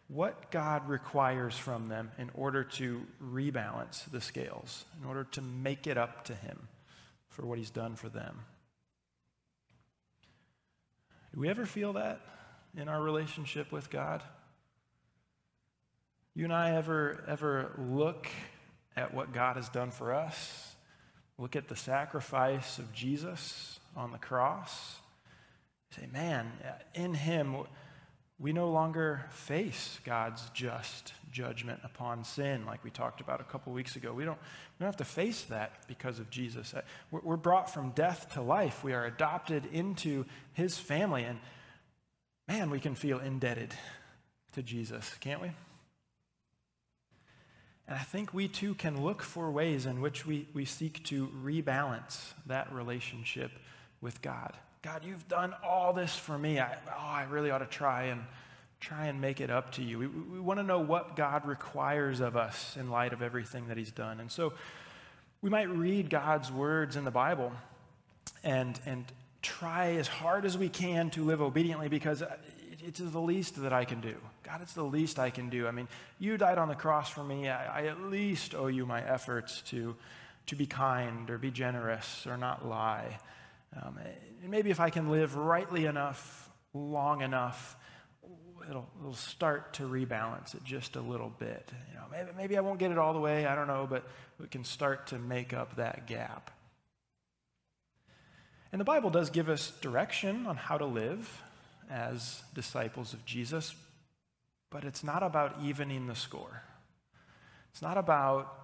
what 0.07 0.51
God 0.51 0.87
requires 0.87 1.57
from 1.57 1.87
them 1.87 2.11
in 2.17 2.29
order 2.33 2.63
to 2.63 3.01
rebalance 3.23 4.09
the 4.11 4.21
scales, 4.21 4.85
in 5.01 5.07
order 5.07 5.23
to 5.31 5.41
make 5.41 5.87
it 5.87 5.97
up 5.97 6.25
to 6.25 6.35
Him 6.35 6.67
for 7.29 7.45
what 7.45 7.57
He's 7.57 7.71
done 7.71 7.95
for 7.95 8.09
them. 8.09 8.39
Do 11.33 11.39
we 11.39 11.49
ever 11.49 11.65
feel 11.65 11.93
that 11.93 12.21
in 12.75 12.87
our 12.87 13.01
relationship 13.01 13.71
with 13.71 13.89
God? 13.89 14.23
You 16.35 16.43
and 16.43 16.53
I 16.53 16.75
ever, 16.75 17.23
ever 17.27 17.71
look 17.77 18.27
at 18.95 19.13
what 19.13 19.33
God 19.33 19.55
has 19.55 19.69
done 19.69 19.91
for 19.91 20.13
us 20.13 20.75
look 21.37 21.55
at 21.55 21.67
the 21.67 21.75
sacrifice 21.75 22.79
of 22.79 22.91
Jesus 22.93 23.79
on 23.95 24.11
the 24.11 24.17
cross, 24.17 24.97
say, 25.91 26.07
man, 26.11 26.51
in 26.93 27.13
him, 27.13 27.55
we 28.39 28.53
no 28.53 28.69
longer 28.69 29.25
face 29.31 29.99
God's 30.05 30.49
just 30.53 31.13
judgment 31.31 31.79
upon 31.83 32.23
sin, 32.23 32.65
like 32.65 32.83
we 32.83 32.91
talked 32.91 33.19
about 33.19 33.41
a 33.41 33.43
couple 33.43 33.73
weeks 33.73 33.95
ago. 33.95 34.13
We 34.13 34.25
don't, 34.25 34.37
we 34.37 34.83
don't 34.83 34.87
have 34.87 34.97
to 34.97 35.05
face 35.05 35.43
that 35.45 35.87
because 35.87 36.19
of 36.19 36.29
Jesus. 36.29 36.73
Uh, 36.73 36.81
we're 37.11 37.35
brought 37.35 37.73
from 37.73 37.91
death 37.91 38.33
to 38.33 38.41
life. 38.41 38.83
We 38.83 38.93
are 38.93 39.05
adopted 39.05 39.65
into 39.71 40.25
his 40.53 40.77
family. 40.77 41.23
And 41.23 41.39
man, 42.47 42.69
we 42.69 42.79
can 42.79 42.95
feel 42.95 43.19
indebted 43.19 43.73
to 44.53 44.61
Jesus, 44.61 45.15
can't 45.19 45.41
we? 45.41 45.51
And 47.87 47.95
I 47.95 48.03
think 48.03 48.33
we 48.33 48.47
too 48.47 48.75
can 48.75 49.01
look 49.01 49.23
for 49.23 49.49
ways 49.49 49.85
in 49.85 50.01
which 50.01 50.25
we, 50.25 50.47
we 50.53 50.65
seek 50.65 51.03
to 51.05 51.27
rebalance 51.43 52.33
that 52.45 52.71
relationship 52.73 53.51
with 54.01 54.21
God. 54.21 54.53
God, 54.81 55.03
you've 55.03 55.27
done 55.27 55.53
all 55.65 55.93
this 55.93 56.15
for 56.15 56.37
me. 56.37 56.59
I, 56.59 56.75
oh, 56.87 57.07
I 57.07 57.23
really 57.29 57.51
ought 57.51 57.59
to 57.59 57.65
try 57.65 58.03
and 58.03 58.23
try 58.79 59.07
and 59.07 59.19
make 59.19 59.41
it 59.41 59.49
up 59.49 59.71
to 59.73 59.83
you. 59.83 59.97
We, 59.99 60.07
we 60.07 60.39
want 60.39 60.59
to 60.59 60.63
know 60.63 60.79
what 60.79 61.15
God 61.15 61.47
requires 61.47 62.19
of 62.19 62.37
us 62.37 62.77
in 62.79 62.89
light 62.89 63.11
of 63.11 63.21
everything 63.21 63.67
that 63.67 63.77
He's 63.77 63.91
done. 63.91 64.19
And 64.19 64.31
so 64.31 64.53
we 65.41 65.49
might 65.49 65.69
read 65.69 66.09
God's 66.09 66.51
words 66.51 66.95
in 66.95 67.03
the 67.03 67.11
Bible 67.11 67.51
and, 68.43 68.79
and 68.85 69.05
try 69.41 69.93
as 69.93 70.07
hard 70.07 70.45
as 70.45 70.57
we 70.57 70.69
can 70.69 71.09
to 71.11 71.23
live 71.23 71.41
obediently 71.41 71.89
because 71.89 72.23
it's 72.85 72.99
the 72.99 73.19
least 73.19 73.61
that 73.61 73.73
I 73.73 73.85
can 73.85 74.01
do. 74.01 74.15
God, 74.43 74.61
it's 74.61 74.73
the 74.73 74.83
least 74.83 75.19
I 75.19 75.29
can 75.29 75.49
do. 75.49 75.67
I 75.67 75.71
mean, 75.71 75.87
you 76.19 76.37
died 76.37 76.57
on 76.57 76.67
the 76.67 76.75
cross 76.75 77.09
for 77.09 77.23
me. 77.23 77.49
I, 77.49 77.81
I 77.81 77.87
at 77.87 78.01
least 78.03 78.55
owe 78.55 78.67
you 78.67 78.85
my 78.85 79.01
efforts 79.01 79.61
to, 79.67 79.95
to 80.47 80.55
be 80.55 80.65
kind 80.65 81.29
or 81.29 81.37
be 81.37 81.51
generous 81.51 82.25
or 82.27 82.37
not 82.37 82.67
lie. 82.67 83.19
Um, 83.75 83.97
and 84.47 84.51
maybe 84.53 84.69
if 84.69 84.79
I 84.79 84.89
can 84.89 85.09
live 85.11 85.35
rightly 85.35 85.87
enough, 85.87 86.49
long 86.73 87.21
enough, 87.21 87.75
it'll, 88.69 88.87
it'll 89.01 89.13
start 89.13 89.73
to 89.73 89.83
rebalance 89.83 90.55
it 90.55 90.63
just 90.63 90.95
a 90.95 91.01
little 91.01 91.33
bit. 91.37 91.69
You 91.91 91.95
know, 91.95 92.05
maybe, 92.09 92.29
maybe 92.37 92.57
I 92.57 92.61
won't 92.61 92.79
get 92.79 92.91
it 92.91 92.97
all 92.97 93.11
the 93.11 93.19
way, 93.19 93.45
I 93.45 93.55
don't 93.55 93.67
know, 93.67 93.85
but 93.89 94.07
we 94.39 94.47
can 94.47 94.63
start 94.63 95.07
to 95.07 95.19
make 95.19 95.51
up 95.51 95.75
that 95.75 96.07
gap. 96.07 96.49
And 98.71 98.79
the 98.79 98.85
Bible 98.85 99.09
does 99.09 99.31
give 99.31 99.49
us 99.49 99.71
direction 99.81 100.47
on 100.47 100.55
how 100.55 100.77
to 100.77 100.85
live 100.85 101.43
as 101.91 102.41
disciples 102.53 103.11
of 103.11 103.25
Jesus, 103.25 103.75
but 104.69 104.85
it's 104.85 105.03
not 105.03 105.23
about 105.23 105.61
evening 105.61 106.07
the 106.07 106.15
score. 106.15 106.63
It's 107.73 107.81
not 107.81 107.97
about 107.97 108.55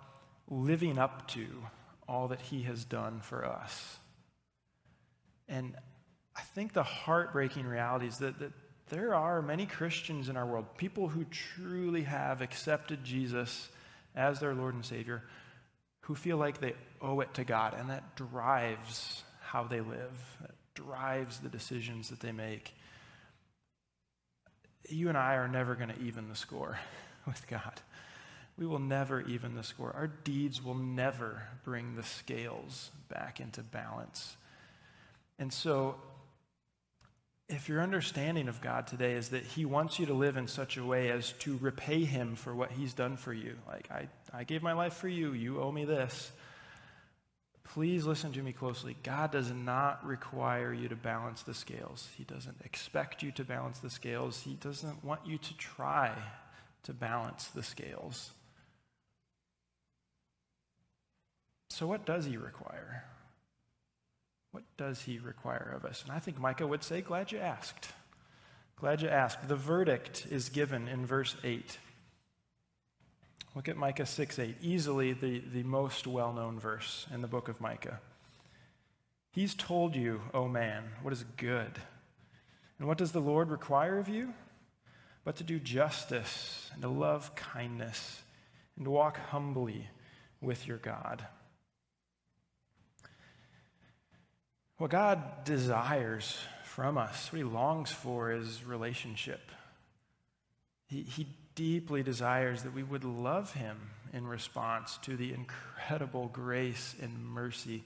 living 0.50 0.98
up 0.98 1.28
to 1.32 1.46
all 2.08 2.30
that 2.30 2.40
he 2.40 2.62
has 2.62 2.86
done 2.86 3.20
for 3.20 3.44
us. 3.44 3.98
And 5.48 5.76
I 6.36 6.42
think 6.42 6.74
the 6.74 6.84
heartbreaking 6.84 7.66
reality 7.66 8.08
is 8.08 8.18
that, 8.20 8.40
that 8.40 8.52
there 8.90 9.16
are 9.16 9.42
many 9.42 9.66
Christians 9.66 10.30
in 10.30 10.38
our 10.38 10.46
world, 10.46 10.78
people 10.78 11.08
who 11.08 11.26
truly 11.26 12.04
have 12.04 12.42
accepted 12.42 13.04
Jesus 13.04 13.70
as 14.16 14.40
their 14.40 14.54
Lord 14.54 14.76
and 14.76 14.86
Savior, 14.86 15.24
who 16.02 16.16
feel 16.16 16.38
like 16.38 16.60
they 16.60 16.74
owe 17.02 17.20
it 17.22 17.34
to 17.36 17.44
God, 17.44 17.76
and 17.78 17.90
that 17.90 18.16
drives 18.16 19.24
how 19.42 19.64
they 19.64 19.80
live, 19.80 20.38
that 20.42 20.52
drives 20.74 21.40
the 21.40 21.50
decisions 21.50 22.10
that 22.10 22.20
they 22.20 22.32
make 22.32 22.74
you 24.90 25.10
and 25.10 25.18
I 25.18 25.36
are 25.36 25.48
never 25.48 25.76
going 25.76 25.90
to 25.90 26.00
even 26.02 26.30
the 26.30 26.36
score 26.36 26.80
with 27.26 27.48
God. 27.48 27.82
We 28.58 28.68
will 28.68 28.80
never 28.80 29.22
even 29.22 29.56
the 29.56 29.64
score. 29.64 29.92
Our 29.96 30.08
deeds 30.08 30.64
will 30.64 30.76
never 30.76 31.44
bring 31.64 31.96
the 31.96 32.04
scales 32.04 32.92
back 33.10 33.40
into 33.40 33.62
balance. 33.62 34.38
And 35.40 35.52
so, 35.52 35.96
if 37.50 37.68
your 37.68 37.82
understanding 37.82 38.48
of 38.48 38.62
God 38.62 38.88
today 38.88 39.14
is 39.14 39.30
that 39.30 39.44
He 39.44 39.66
wants 39.66 40.00
you 40.00 40.06
to 40.08 40.14
live 40.14 40.38
in 40.38 40.48
such 40.48 40.78
a 40.78 40.86
way 40.86 41.12
as 41.12 41.34
to 41.40 41.58
repay 41.58 42.04
Him 42.04 42.36
for 42.36 42.56
what 42.56 42.72
He's 42.72 42.94
done 42.94 43.18
for 43.18 43.34
you, 43.34 43.56
like, 43.68 43.90
I, 43.92 44.08
I 44.34 44.44
gave 44.44 44.64
my 44.64 44.74
life 44.74 44.94
for 44.94 45.08
you, 45.08 45.34
you 45.34 45.62
owe 45.62 45.72
me 45.72 45.86
this. 45.86 46.32
Please 47.64 48.06
listen 48.06 48.32
to 48.34 48.44
me 48.44 48.52
closely. 48.52 48.96
God 49.04 49.32
does 49.32 49.52
not 49.52 50.06
require 50.06 50.74
you 50.74 50.90
to 50.90 50.96
balance 50.96 51.44
the 51.44 51.54
scales. 51.54 52.08
He 52.18 52.24
doesn't 52.24 52.58
expect 52.64 53.24
you 53.24 53.32
to 53.32 53.44
balance 53.44 53.80
the 53.80 53.90
scales. 53.90 54.42
He 54.42 54.56
doesn't 54.56 55.04
want 55.04 55.22
you 55.26 55.38
to 55.38 55.58
try 55.58 56.12
to 56.84 56.94
balance 56.94 57.48
the 57.48 57.64
scales. 57.64 58.32
So, 61.70 61.88
what 61.88 62.06
does 62.06 62.26
he 62.26 62.38
require? 62.38 63.06
What 64.54 64.64
does 64.78 65.02
he 65.02 65.18
require 65.18 65.74
of 65.76 65.84
us? 65.84 66.04
And 66.04 66.12
I 66.12 66.20
think 66.20 66.40
Micah 66.40 66.68
would 66.68 66.84
say, 66.84 67.02
Glad 67.02 67.32
you 67.32 67.40
asked. 67.40 67.90
Glad 68.80 69.02
you 69.02 69.10
asked. 69.10 69.48
The 69.48 69.56
verdict 69.56 70.28
is 70.30 70.50
given 70.50 70.88
in 70.88 71.08
verse 71.08 71.36
8. 71.44 71.80
Look 73.56 73.68
at 73.68 73.78
Micah 73.78 74.06
6 74.06 74.38
8, 74.38 74.58
easily 74.62 75.14
the, 75.14 75.42
the 75.52 75.64
most 75.64 76.06
well 76.06 76.34
known 76.34 76.60
verse 76.60 77.08
in 77.12 77.22
the 77.22 77.28
book 77.28 77.48
of 77.50 77.60
Micah. 77.60 78.00
He's 79.32 79.56
told 79.56 79.96
you, 79.96 80.22
O 80.36 80.42
oh 80.42 80.48
man, 80.48 80.84
what 81.02 81.14
is 81.14 81.26
good. 81.38 81.80
And 82.78 82.88
what 82.88 83.00
does 83.00 83.12
the 83.12 83.22
Lord 83.22 83.50
require 83.50 83.98
of 83.98 84.08
you? 84.08 84.36
But 85.24 85.38
to 85.38 85.44
do 85.44 85.58
justice 85.58 86.70
and 86.74 86.84
to 86.84 86.90
love 86.90 87.34
kindness 87.34 88.22
and 88.76 88.86
to 88.86 88.92
walk 88.92 89.18
humbly 89.18 89.90
with 90.42 90.68
your 90.68 90.78
God. 90.78 91.26
What 94.84 94.92
God 94.92 95.46
desires 95.46 96.38
from 96.66 96.98
us, 96.98 97.32
what 97.32 97.38
He 97.38 97.46
longs 97.46 97.90
for, 97.90 98.34
is 98.34 98.66
relationship. 98.66 99.40
He, 100.90 101.04
he 101.04 101.26
deeply 101.56 102.04
desires 102.04 102.64
that 102.64 102.74
we 102.74 102.84
would 102.84 103.06
love 103.06 103.54
Him 103.54 103.78
in 104.12 104.28
response 104.28 105.00
to 105.04 105.16
the 105.16 105.32
incredible 105.32 106.28
grace 106.34 106.96
and 107.02 107.18
mercy 107.26 107.86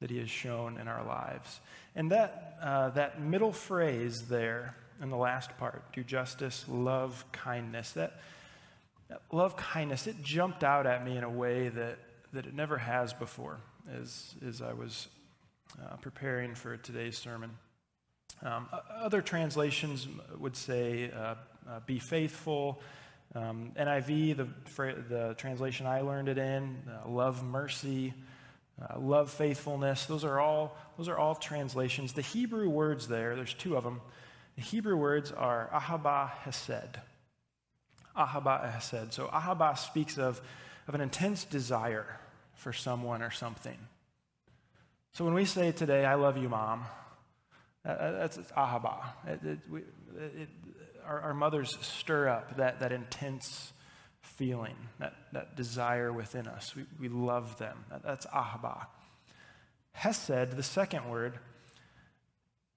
that 0.00 0.08
He 0.08 0.16
has 0.20 0.30
shown 0.30 0.78
in 0.78 0.88
our 0.88 1.04
lives. 1.04 1.60
And 1.94 2.10
that, 2.12 2.56
uh, 2.62 2.88
that 2.92 3.20
middle 3.20 3.52
phrase 3.52 4.22
there 4.22 4.74
in 5.02 5.10
the 5.10 5.18
last 5.18 5.54
part 5.58 5.82
do 5.92 6.02
justice, 6.02 6.64
love 6.66 7.26
kindness 7.32 7.92
that, 7.92 8.22
that 9.10 9.20
love 9.32 9.54
kindness, 9.58 10.06
it 10.06 10.22
jumped 10.22 10.64
out 10.64 10.86
at 10.86 11.04
me 11.04 11.14
in 11.14 11.24
a 11.24 11.30
way 11.30 11.68
that, 11.68 11.98
that 12.32 12.46
it 12.46 12.54
never 12.54 12.78
has 12.78 13.12
before 13.12 13.58
as, 14.00 14.34
as 14.48 14.62
I 14.62 14.72
was 14.72 15.08
uh, 15.80 15.96
preparing 15.96 16.54
for 16.54 16.76
today's 16.76 17.16
sermon. 17.16 17.50
Um, 18.42 18.68
other 18.90 19.22
translations 19.22 20.08
would 20.38 20.56
say, 20.56 21.10
uh, 21.10 21.34
uh, 21.68 21.80
be 21.86 21.98
faithful. 21.98 22.80
Um, 23.34 23.72
NIV, 23.78 24.36
the, 24.36 24.48
the 25.08 25.34
translation 25.38 25.86
I 25.86 26.00
learned 26.00 26.28
it 26.28 26.38
in, 26.38 26.76
uh, 26.88 27.08
love 27.08 27.44
mercy, 27.44 28.12
uh, 28.80 28.98
love 28.98 29.30
faithfulness. 29.30 30.06
Those 30.06 30.24
are, 30.24 30.40
all, 30.40 30.76
those 30.98 31.08
are 31.08 31.16
all 31.16 31.34
translations. 31.34 32.12
The 32.12 32.22
Hebrew 32.22 32.68
words 32.68 33.08
there, 33.08 33.36
there's 33.36 33.54
two 33.54 33.76
of 33.76 33.84
them. 33.84 34.00
The 34.56 34.62
Hebrew 34.62 34.96
words 34.96 35.32
are 35.32 35.70
ahaba 35.72 36.30
hesed. 36.30 36.98
Ahaba 38.16 38.70
hesed. 38.70 39.12
So 39.12 39.28
ahaba 39.28 39.78
speaks 39.78 40.18
of, 40.18 40.40
of 40.88 40.94
an 40.94 41.00
intense 41.00 41.44
desire 41.44 42.18
for 42.54 42.72
someone 42.72 43.22
or 43.22 43.30
something. 43.30 43.78
So 45.14 45.26
when 45.26 45.34
we 45.34 45.44
say 45.44 45.72
today, 45.72 46.06
I 46.06 46.14
love 46.14 46.38
you, 46.38 46.48
mom, 46.48 46.84
that's 47.84 48.38
ahaba. 48.56 48.96
It, 49.26 49.44
it, 49.44 49.58
we, 49.70 49.80
it, 49.80 50.48
our, 51.04 51.20
our, 51.20 51.34
mothers 51.34 51.76
stir 51.82 52.28
up 52.28 52.56
that, 52.56 52.80
that 52.80 52.92
intense 52.92 53.74
feeling, 54.22 54.76
that, 55.00 55.12
that 55.32 55.54
desire 55.54 56.12
within 56.12 56.46
us. 56.46 56.74
We, 56.74 56.84
we 56.98 57.08
love 57.08 57.58
them. 57.58 57.84
That, 57.90 58.02
that's 58.02 58.24
ahaba. 58.26 58.86
Hesed, 59.92 60.52
the 60.52 60.62
second 60.62 61.10
word, 61.10 61.38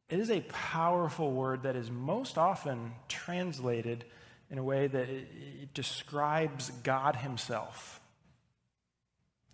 it 0.09 0.19
is 0.19 0.29
a 0.29 0.41
powerful 0.41 1.31
word 1.31 1.63
that 1.63 1.77
is 1.77 1.89
most 1.89 2.37
often 2.37 2.91
translated 3.07 4.03
in 4.49 4.57
a 4.57 4.63
way 4.63 4.87
that 4.87 5.09
it, 5.09 5.27
it 5.61 5.73
describes 5.73 6.69
God 6.83 7.15
Himself. 7.15 8.01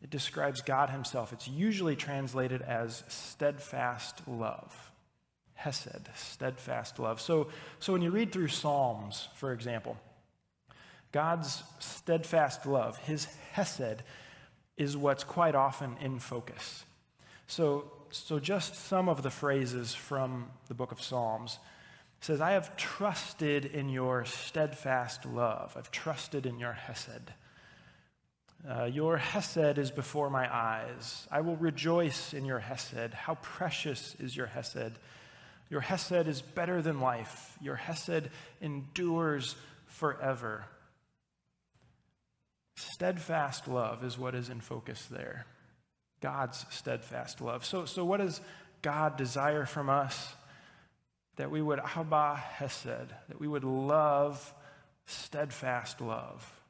It 0.01 0.09
describes 0.09 0.61
God 0.61 0.89
Himself. 0.89 1.31
It's 1.31 1.47
usually 1.47 1.95
translated 1.95 2.61
as 2.61 3.03
steadfast 3.07 4.27
love. 4.27 4.91
Hesed, 5.53 6.09
steadfast 6.15 6.97
love. 6.97 7.21
So, 7.21 7.49
so 7.79 7.93
when 7.93 8.01
you 8.01 8.09
read 8.09 8.31
through 8.31 8.47
Psalms, 8.47 9.29
for 9.35 9.53
example, 9.53 9.95
God's 11.11 11.61
steadfast 11.79 12.65
love, 12.65 12.97
His 12.97 13.25
Hesed, 13.51 14.01
is 14.77 14.97
what's 14.97 15.23
quite 15.23 15.53
often 15.53 15.97
in 16.01 16.17
focus. 16.17 16.85
So, 17.45 17.91
so 18.09 18.39
just 18.39 18.75
some 18.75 19.07
of 19.07 19.21
the 19.21 19.29
phrases 19.29 19.93
from 19.93 20.47
the 20.67 20.73
book 20.73 20.91
of 20.91 21.01
Psalms 21.01 21.59
says, 22.21 22.41
I 22.41 22.51
have 22.51 22.75
trusted 22.77 23.65
in 23.65 23.89
your 23.89 24.25
steadfast 24.25 25.25
love. 25.25 25.75
I've 25.77 25.91
trusted 25.91 26.45
in 26.45 26.59
your 26.59 26.73
Hesed. 26.73 27.33
Uh, 28.69 28.85
your 28.85 29.17
Hesed 29.17 29.79
is 29.79 29.89
before 29.89 30.29
my 30.29 30.53
eyes. 30.53 31.27
I 31.31 31.41
will 31.41 31.55
rejoice 31.55 32.33
in 32.33 32.45
your 32.45 32.59
Hesed. 32.59 33.13
How 33.13 33.35
precious 33.35 34.15
is 34.19 34.35
your 34.35 34.45
Hesed! 34.45 34.99
Your 35.69 35.81
Hesed 35.81 36.27
is 36.27 36.41
better 36.41 36.81
than 36.81 36.99
life. 36.99 37.57
Your 37.61 37.75
Hesed 37.75 38.29
endures 38.61 39.55
forever. 39.87 40.65
Steadfast 42.75 43.67
love 43.67 44.03
is 44.03 44.17
what 44.17 44.35
is 44.35 44.49
in 44.49 44.59
focus 44.59 45.07
there. 45.09 45.45
God's 46.21 46.65
steadfast 46.69 47.41
love. 47.41 47.65
So, 47.65 47.85
so 47.85 48.05
what 48.05 48.17
does 48.17 48.41
God 48.81 49.17
desire 49.17 49.65
from 49.65 49.89
us? 49.89 50.35
That 51.37 51.49
we 51.49 51.61
would 51.61 51.79
ahaba 51.79 52.37
Hesed, 52.37 52.85
that 52.85 53.39
we 53.39 53.47
would 53.47 53.63
love 53.63 54.53
steadfast 55.07 55.99
love. 55.99 56.60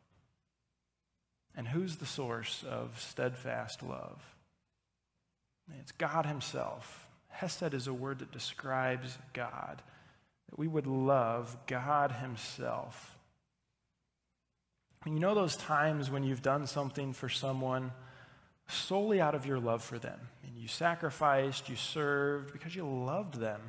And 1.55 1.67
who's 1.67 1.97
the 1.97 2.05
source 2.05 2.63
of 2.69 2.99
steadfast 2.99 3.83
love? 3.83 4.21
It's 5.79 5.91
God 5.91 6.25
Himself. 6.25 7.07
Hesed 7.29 7.73
is 7.73 7.87
a 7.87 7.93
word 7.93 8.19
that 8.19 8.31
describes 8.31 9.17
God, 9.33 9.81
that 10.49 10.59
we 10.59 10.67
would 10.67 10.87
love 10.87 11.55
God 11.67 12.11
Himself. 12.11 13.17
And 15.05 15.15
you 15.15 15.19
know 15.19 15.33
those 15.33 15.55
times 15.55 16.11
when 16.11 16.23
you've 16.23 16.41
done 16.41 16.67
something 16.67 17.13
for 17.13 17.29
someone 17.29 17.91
solely 18.67 19.19
out 19.19 19.35
of 19.35 19.45
your 19.45 19.59
love 19.59 19.83
for 19.83 19.97
them, 19.97 20.19
and 20.45 20.55
you 20.55 20.67
sacrificed, 20.67 21.67
you 21.67 21.75
served 21.75 22.53
because 22.53 22.75
you 22.75 22.85
loved 22.85 23.35
them. 23.35 23.59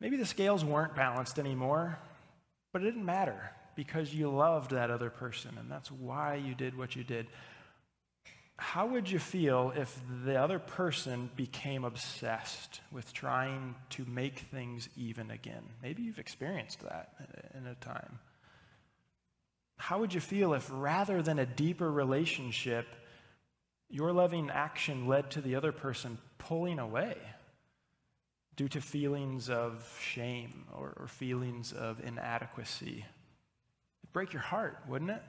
Maybe 0.00 0.16
the 0.16 0.26
scales 0.26 0.64
weren't 0.64 0.94
balanced 0.94 1.38
anymore, 1.38 1.98
but 2.72 2.82
it 2.82 2.84
didn't 2.84 3.06
matter 3.06 3.50
because 3.74 4.14
you 4.14 4.30
loved 4.30 4.70
that 4.70 4.90
other 4.90 5.10
person, 5.10 5.56
and 5.58 5.70
that's 5.70 5.90
why 5.90 6.34
you 6.36 6.54
did 6.54 6.76
what 6.76 6.96
you 6.96 7.04
did. 7.04 7.26
How 8.56 8.86
would 8.86 9.10
you 9.10 9.18
feel 9.18 9.72
if 9.74 10.00
the 10.24 10.36
other 10.36 10.60
person 10.60 11.28
became 11.34 11.84
obsessed 11.84 12.80
with 12.92 13.12
trying 13.12 13.74
to 13.90 14.04
make 14.04 14.38
things 14.38 14.88
even 14.96 15.30
again? 15.30 15.64
Maybe 15.82 16.02
you've 16.02 16.20
experienced 16.20 16.80
that 16.80 17.14
in 17.56 17.66
a 17.66 17.74
time. 17.74 18.20
How 19.76 19.98
would 19.98 20.14
you 20.14 20.20
feel 20.20 20.54
if 20.54 20.68
rather 20.72 21.20
than 21.20 21.40
a 21.40 21.46
deeper 21.46 21.90
relationship, 21.90 22.86
your 23.90 24.12
loving 24.12 24.50
action 24.50 25.08
led 25.08 25.32
to 25.32 25.40
the 25.40 25.56
other 25.56 25.72
person 25.72 26.18
pulling 26.38 26.78
away 26.78 27.16
due 28.56 28.68
to 28.68 28.80
feelings 28.80 29.50
of 29.50 29.98
shame 30.00 30.64
or, 30.72 30.94
or 30.96 31.08
feelings 31.08 31.72
of 31.72 32.00
inadequacy? 32.04 33.04
Break 34.14 34.32
your 34.32 34.40
heart, 34.40 34.78
wouldn't 34.88 35.10
it? 35.10 35.22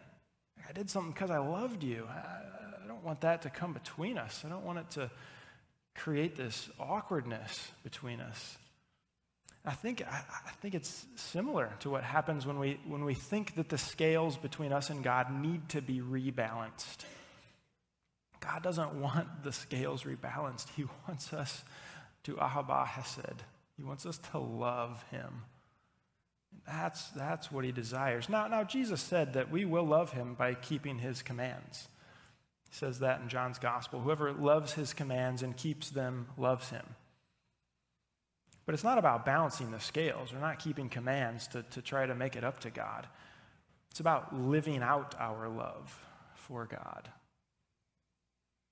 I 0.69 0.71
did 0.71 0.89
something 0.89 1.11
because 1.11 1.31
I 1.31 1.39
loved 1.39 1.83
you. 1.83 2.07
I, 2.09 2.83
I 2.83 2.87
don't 2.87 3.03
want 3.03 3.21
that 3.21 3.41
to 3.41 3.49
come 3.49 3.73
between 3.73 4.17
us. 4.17 4.43
I 4.45 4.49
don't 4.49 4.63
want 4.63 4.79
it 4.79 4.89
to 4.91 5.11
create 5.95 6.37
this 6.37 6.69
awkwardness 6.79 7.71
between 7.83 8.21
us. 8.21 8.57
I 9.65 9.71
think, 9.71 10.03
I, 10.03 10.21
I, 10.45 10.51
think 10.61 10.75
it's 10.75 11.05
similar 11.15 11.73
to 11.79 11.89
what 11.89 12.03
happens 12.03 12.45
when 12.45 12.59
we, 12.59 12.79
when 12.87 13.03
we 13.03 13.15
think 13.15 13.55
that 13.55 13.67
the 13.69 13.79
scales 13.79 14.37
between 14.37 14.71
us 14.71 14.91
and 14.91 15.03
God 15.03 15.31
need 15.31 15.67
to 15.69 15.81
be 15.81 16.01
rebalanced. 16.01 17.05
God 18.39 18.61
doesn't 18.61 18.93
want 18.93 19.27
the 19.43 19.51
scales 19.51 20.03
rebalanced. 20.03 20.67
He 20.75 20.85
wants 21.07 21.33
us 21.33 21.63
to 22.25 22.33
ahaba 22.35 22.85
hesed. 22.85 23.41
He 23.75 23.83
wants 23.83 24.05
us 24.05 24.19
to 24.31 24.37
love 24.37 25.03
him. 25.09 25.41
That's, 26.67 27.09
that's 27.09 27.51
what 27.51 27.65
he 27.65 27.71
desires. 27.71 28.29
Now, 28.29 28.47
now, 28.47 28.63
Jesus 28.63 29.01
said 29.01 29.33
that 29.33 29.51
we 29.51 29.65
will 29.65 29.85
love 29.85 30.11
him 30.11 30.33
by 30.33 30.53
keeping 30.55 30.97
his 30.97 31.21
commands. 31.21 31.87
He 32.69 32.75
says 32.75 32.99
that 32.99 33.21
in 33.21 33.29
John's 33.29 33.59
gospel. 33.59 33.99
Whoever 33.99 34.33
loves 34.33 34.73
his 34.73 34.93
commands 34.93 35.43
and 35.43 35.55
keeps 35.55 35.89
them 35.89 36.27
loves 36.37 36.69
him. 36.69 36.83
But 38.65 38.73
it's 38.73 38.83
not 38.83 38.97
about 38.97 39.25
balancing 39.25 39.71
the 39.71 39.79
scales. 39.79 40.33
We're 40.33 40.39
not 40.39 40.59
keeping 40.59 40.89
commands 40.89 41.47
to, 41.49 41.63
to 41.63 41.81
try 41.81 42.05
to 42.05 42.15
make 42.15 42.35
it 42.35 42.43
up 42.43 42.61
to 42.61 42.71
God. 42.71 43.07
It's 43.91 43.99
about 43.99 44.35
living 44.35 44.81
out 44.81 45.15
our 45.19 45.47
love 45.47 45.97
for 46.33 46.65
God. 46.65 47.07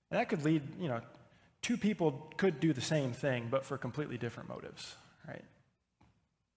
And 0.10 0.19
that 0.19 0.30
could 0.30 0.43
lead, 0.43 0.63
you 0.80 0.88
know, 0.88 1.02
two 1.62 1.78
people 1.78 2.32
could 2.38 2.60
do 2.60 2.74
the 2.74 2.82
same 2.82 3.13
thing, 3.13 3.48
but 3.50 3.65
for 3.65 3.78
completely 3.78 4.17
different 4.17 4.50
motives, 4.50 4.96
right? 5.28 5.43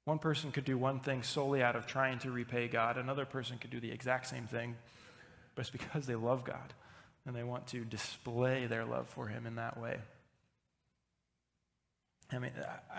One 0.06 0.18
person 0.20 0.52
could 0.52 0.64
do 0.64 0.78
one 0.78 1.00
thing 1.00 1.22
solely 1.22 1.62
out 1.62 1.76
of 1.76 1.86
trying 1.86 2.20
to 2.20 2.30
repay 2.30 2.68
God. 2.68 2.96
Another 2.96 3.26
person 3.26 3.58
could 3.58 3.70
do 3.70 3.80
the 3.80 3.90
exact 3.90 4.28
same 4.28 4.46
thing, 4.46 4.76
but 5.54 5.62
it's 5.62 5.70
because 5.70 6.06
they 6.06 6.14
love 6.14 6.44
God. 6.44 6.72
and 7.26 7.34
they 7.34 7.42
want 7.42 7.66
to 7.66 7.84
display 7.84 8.66
their 8.66 8.84
love 8.84 9.08
for 9.08 9.26
him 9.26 9.46
in 9.46 9.56
that 9.56 9.78
way. 9.80 9.96
I 12.32 12.38
mean, 12.38 12.52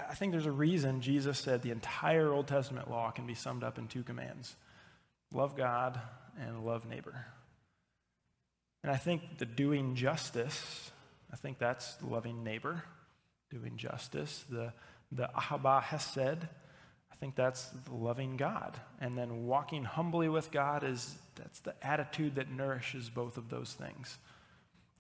I 0.10 0.14
think 0.14 0.32
there's 0.32 0.46
a 0.46 0.52
reason 0.52 1.02
Jesus 1.02 1.40
said 1.40 1.62
the 1.62 1.72
entire 1.72 2.32
Old 2.32 2.48
Testament 2.48 2.90
law 2.90 3.12
can 3.12 3.26
be 3.26 3.34
summed 3.34 3.64
up 3.64 3.78
in 3.78 3.88
two 3.88 4.04
commands 4.04 4.56
love 5.34 5.58
God 5.58 6.00
and 6.40 6.66
love 6.66 6.88
neighbor. 6.88 7.26
And 8.84 8.92
I 8.92 8.96
think 8.98 9.40
the 9.40 9.46
doing 9.46 9.96
justice, 9.96 10.92
I 11.32 11.36
think 11.36 11.58
that's 11.58 11.98
loving 12.02 12.44
neighbor, 12.44 12.84
doing 13.50 13.76
justice. 13.76 14.46
The, 14.50 14.72
the 15.12 15.30
ahava 15.36 15.82
hesed, 15.84 16.48
I 17.18 17.20
think 17.20 17.36
that's 17.36 17.72
loving 17.92 18.38
God. 18.38 18.80
And 19.02 19.18
then 19.18 19.48
walking 19.48 19.84
humbly 19.84 20.30
with 20.30 20.52
God 20.52 20.84
is 20.84 21.18
that's 21.36 21.60
the 21.62 21.74
attitude 21.82 22.36
that 22.36 22.52
nourishes 22.52 23.10
both 23.10 23.38
of 23.38 23.50
those 23.50 23.74
things. 23.74 24.18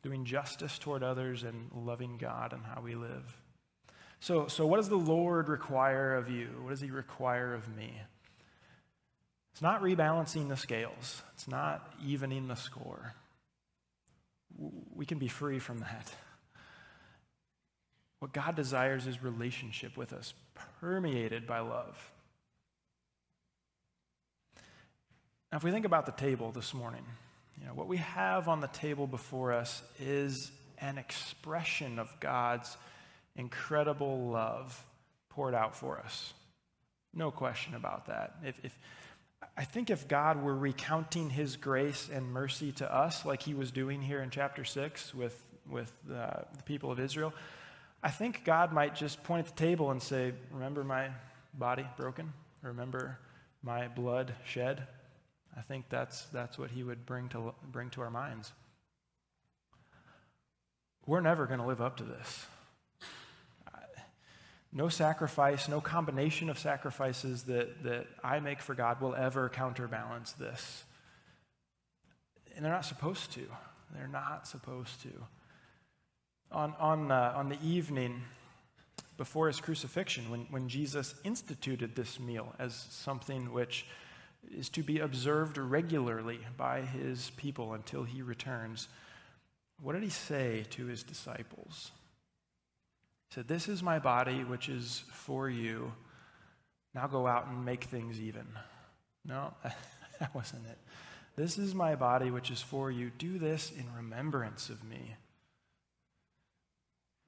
Doing 0.01 0.25
justice 0.25 0.79
toward 0.79 1.03
others 1.03 1.43
and 1.43 1.69
loving 1.75 2.17
God 2.17 2.53
and 2.53 2.63
how 2.65 2.81
we 2.81 2.95
live. 2.95 3.37
So, 4.19 4.47
so 4.47 4.65
what 4.65 4.77
does 4.77 4.89
the 4.89 4.95
Lord 4.95 5.47
require 5.47 6.15
of 6.15 6.31
you? 6.31 6.47
What 6.61 6.71
does 6.71 6.81
He 6.81 6.89
require 6.89 7.53
of 7.53 7.75
me? 7.75 7.93
It's 9.53 9.61
not 9.61 9.83
rebalancing 9.83 10.49
the 10.49 10.57
scales, 10.57 11.21
it's 11.35 11.47
not 11.47 11.93
evening 12.03 12.47
the 12.47 12.55
score. 12.55 13.13
We 14.95 15.05
can 15.05 15.19
be 15.19 15.27
free 15.27 15.59
from 15.59 15.79
that. 15.79 16.11
What 18.19 18.33
God 18.33 18.55
desires 18.55 19.05
is 19.05 19.21
relationship 19.21 19.95
with 19.95 20.13
us, 20.13 20.33
permeated 20.79 21.45
by 21.45 21.59
love. 21.59 22.11
Now, 25.51 25.57
if 25.57 25.63
we 25.63 25.71
think 25.71 25.85
about 25.85 26.05
the 26.05 26.11
table 26.11 26.51
this 26.51 26.73
morning, 26.73 27.05
you 27.59 27.67
know, 27.67 27.73
what 27.73 27.87
we 27.87 27.97
have 27.97 28.47
on 28.47 28.59
the 28.59 28.67
table 28.67 29.07
before 29.07 29.53
us 29.53 29.81
is 29.99 30.51
an 30.79 30.97
expression 30.97 31.99
of 31.99 32.13
God's 32.19 32.75
incredible 33.35 34.29
love 34.29 34.83
poured 35.29 35.53
out 35.53 35.75
for 35.75 35.99
us. 35.99 36.33
No 37.13 37.31
question 37.31 37.75
about 37.75 38.07
that. 38.07 38.35
If, 38.43 38.59
if, 38.63 38.79
I 39.55 39.63
think 39.63 39.89
if 39.89 40.07
God 40.07 40.43
were 40.43 40.55
recounting 40.55 41.29
his 41.29 41.55
grace 41.55 42.09
and 42.11 42.31
mercy 42.31 42.71
to 42.73 42.93
us, 42.93 43.25
like 43.25 43.41
he 43.41 43.53
was 43.53 43.71
doing 43.71 44.01
here 44.01 44.21
in 44.21 44.29
chapter 44.29 44.63
6 44.63 45.15
with, 45.15 45.41
with 45.69 45.93
uh, 46.11 46.41
the 46.55 46.63
people 46.63 46.91
of 46.91 46.99
Israel, 46.99 47.33
I 48.03 48.09
think 48.11 48.43
God 48.45 48.71
might 48.71 48.95
just 48.95 49.23
point 49.23 49.47
at 49.47 49.55
the 49.55 49.59
table 49.59 49.91
and 49.91 50.01
say, 50.01 50.33
Remember 50.51 50.83
my 50.83 51.09
body 51.53 51.85
broken? 51.97 52.31
Remember 52.61 53.19
my 53.63 53.87
blood 53.87 54.33
shed? 54.45 54.87
I 55.57 55.61
think 55.61 55.85
that's, 55.89 56.25
that's 56.25 56.57
what 56.57 56.71
he 56.71 56.83
would 56.83 57.05
bring 57.05 57.29
to, 57.29 57.53
bring 57.71 57.89
to 57.91 58.01
our 58.01 58.11
minds. 58.11 58.51
We're 61.05 61.21
never 61.21 61.47
going 61.47 61.59
to 61.59 61.65
live 61.65 61.81
up 61.81 61.97
to 61.97 62.03
this. 62.03 62.45
No 64.73 64.89
sacrifice, 64.89 65.67
no 65.67 65.81
combination 65.81 66.49
of 66.49 66.59
sacrifices 66.59 67.43
that, 67.43 67.83
that 67.83 68.07
I 68.23 68.39
make 68.39 68.61
for 68.61 68.75
God 68.75 69.01
will 69.01 69.15
ever 69.15 69.49
counterbalance 69.49 70.33
this. 70.33 70.83
And 72.55 72.63
they're 72.63 72.73
not 72.73 72.85
supposed 72.85 73.31
to. 73.33 73.41
They're 73.95 74.07
not 74.07 74.47
supposed 74.47 75.01
to. 75.03 75.09
On, 76.51 76.73
on, 76.79 77.11
uh, 77.11 77.33
on 77.35 77.49
the 77.49 77.57
evening 77.63 78.21
before 79.17 79.47
his 79.47 79.59
crucifixion, 79.59 80.29
when, 80.29 80.47
when 80.49 80.69
Jesus 80.69 81.15
instituted 81.23 81.95
this 81.95 82.19
meal 82.19 82.53
as 82.59 82.73
something 82.89 83.51
which 83.51 83.85
is 84.55 84.69
to 84.69 84.83
be 84.83 84.99
observed 84.99 85.57
regularly 85.57 86.39
by 86.55 86.81
his 86.81 87.31
people 87.37 87.73
until 87.73 88.03
he 88.03 88.21
returns, 88.21 88.87
what 89.81 89.93
did 89.93 90.03
he 90.03 90.09
say 90.09 90.65
to 90.71 90.85
his 90.85 91.03
disciples? 91.03 91.91
He 93.29 93.35
said, 93.35 93.47
This 93.47 93.67
is 93.67 93.83
my 93.83 93.99
body, 93.99 94.43
which 94.43 94.69
is 94.69 95.03
for 95.11 95.49
you. 95.49 95.91
Now 96.95 97.07
go 97.07 97.27
out 97.27 97.47
and 97.47 97.65
make 97.65 97.85
things 97.85 98.19
even. 98.19 98.47
No, 99.25 99.53
that 100.19 100.33
wasn't 100.33 100.65
it. 100.67 100.77
This 101.35 101.57
is 101.59 101.75
my 101.75 101.95
body, 101.95 102.31
which 102.31 102.49
is 102.49 102.61
for 102.61 102.89
you. 102.89 103.11
Do 103.17 103.37
this 103.37 103.71
in 103.77 103.85
remembrance 103.95 104.69
of 104.69 104.83
me. 104.83 105.15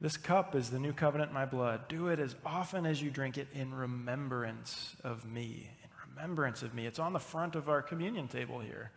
This 0.01 0.15
cup 0.15 0.55
is 0.55 0.69
the 0.69 0.79
new 0.79 0.93
covenant 0.93 1.31
in 1.31 1.33
my 1.33 1.45
blood. 1.45 1.87
Do 1.89 2.07
it 2.07 2.19
as 2.19 2.33
often 2.45 2.85
as 2.85 3.01
you 3.01 3.09
drink 3.09 3.37
it 3.37 3.47
in 3.53 3.73
remembrance 3.73 4.95
of 5.03 5.25
me. 5.25 5.69
In 5.83 5.89
remembrance 6.15 6.63
of 6.63 6.73
me. 6.73 6.85
It's 6.85 6.99
on 6.99 7.11
the 7.11 7.19
front 7.19 7.55
of 7.55 7.67
our 7.67 7.81
communion 7.81 8.29
table 8.29 8.59
here. 8.59 8.91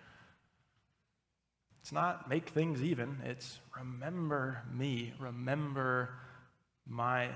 It's 1.81 1.91
not 1.91 2.29
make 2.29 2.51
things 2.51 2.81
even, 2.81 3.19
it's 3.25 3.59
remember 3.77 4.63
me. 4.73 5.13
Remember 5.19 6.11
my 6.87 7.31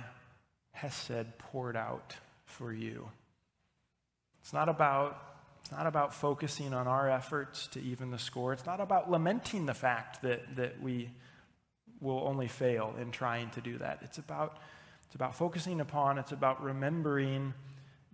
Hesed 0.70 1.36
poured 1.38 1.76
out 1.76 2.14
for 2.44 2.72
you. 2.72 3.08
It's 4.40 4.52
not 4.52 4.68
about 4.68 5.20
it's 5.60 5.72
not 5.72 5.88
about 5.88 6.14
focusing 6.14 6.72
on 6.72 6.86
our 6.86 7.10
efforts 7.10 7.66
to 7.68 7.82
even 7.82 8.12
the 8.12 8.20
score. 8.20 8.52
It's 8.52 8.66
not 8.66 8.80
about 8.80 9.10
lamenting 9.10 9.66
the 9.66 9.74
fact 9.74 10.22
that, 10.22 10.54
that 10.54 10.80
we 10.80 11.10
will 12.00 12.26
only 12.26 12.48
fail 12.48 12.94
in 13.00 13.10
trying 13.10 13.50
to 13.50 13.60
do 13.60 13.78
that. 13.78 14.00
It's 14.02 14.18
about, 14.18 14.58
it's 15.06 15.14
about 15.14 15.34
focusing 15.34 15.80
upon, 15.80 16.18
it's 16.18 16.32
about 16.32 16.62
remembering 16.62 17.54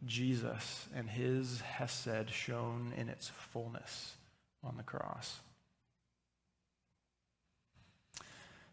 Jesus 0.05 0.87
and 0.95 1.09
his 1.09 1.61
Hesed 1.61 2.31
shown 2.31 2.93
in 2.97 3.09
its 3.09 3.29
fullness 3.29 4.15
on 4.65 4.77
the 4.77 4.83
cross. 4.83 5.41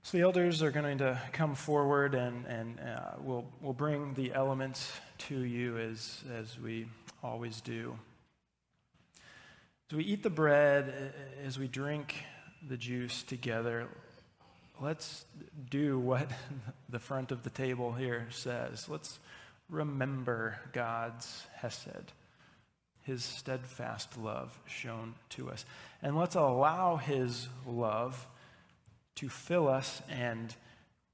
So 0.01 0.17
the 0.17 0.23
elders 0.23 0.63
are 0.63 0.71
going 0.71 0.97
to 0.99 1.19
come 1.33 1.55
forward 1.55 2.15
and, 2.15 2.45
and 2.45 2.79
uh, 2.79 3.11
we'll, 3.19 3.45
we'll 3.61 3.73
bring 3.73 4.13
the 4.13 4.33
elements 4.33 4.91
to 5.19 5.39
you 5.39 5.77
as, 5.77 6.23
as 6.33 6.57
we 6.59 6.87
always 7.21 7.61
do. 7.61 7.99
As 9.91 9.97
we 9.97 10.03
eat 10.03 10.23
the 10.23 10.29
bread, 10.29 11.13
as 11.45 11.59
we 11.59 11.67
drink 11.67 12.15
the 12.67 12.77
juice 12.77 13.23
together, 13.23 13.87
let's 14.81 15.25
do 15.69 15.99
what 15.99 16.29
the 16.89 16.99
front 16.99 17.31
of 17.31 17.43
the 17.43 17.49
table 17.49 17.93
here 17.93 18.27
says. 18.29 18.87
Let's 18.89 19.19
remember 19.69 20.59
God's 20.73 21.45
Hesed, 21.55 22.13
his 23.03 23.23
steadfast 23.23 24.17
love 24.17 24.57
shown 24.65 25.15
to 25.31 25.49
us. 25.49 25.65
And 26.01 26.17
let's 26.17 26.35
allow 26.35 26.97
his 26.97 27.47
love 27.67 28.27
to 29.15 29.27
fill 29.27 29.67
us 29.67 30.01
and 30.09 30.55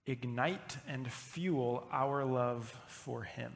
ignite 0.05 0.77
and 0.87 1.11
fuel 1.11 1.87
our 1.91 2.23
love 2.23 2.79
for 2.87 3.23
Him. 3.23 3.51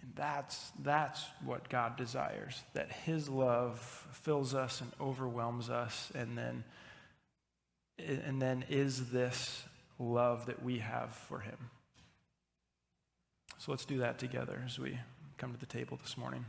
And 0.00 0.12
that's, 0.14 0.72
that's 0.82 1.24
what 1.44 1.68
God 1.68 1.96
desires, 1.96 2.62
that 2.74 2.92
His 2.92 3.28
love 3.28 3.78
fills 4.12 4.54
us 4.54 4.80
and 4.80 4.90
overwhelms 5.00 5.70
us, 5.70 6.12
and 6.14 6.36
then, 6.36 6.64
and 7.98 8.40
then 8.40 8.64
is 8.68 9.10
this 9.10 9.62
love 9.98 10.46
that 10.46 10.62
we 10.62 10.78
have 10.78 11.14
for 11.14 11.40
Him. 11.40 11.70
So 13.58 13.72
let's 13.72 13.84
do 13.84 13.98
that 13.98 14.18
together 14.18 14.62
as 14.66 14.78
we 14.78 14.98
come 15.38 15.52
to 15.52 15.58
the 15.58 15.66
table 15.66 15.98
this 16.02 16.18
morning. 16.18 16.44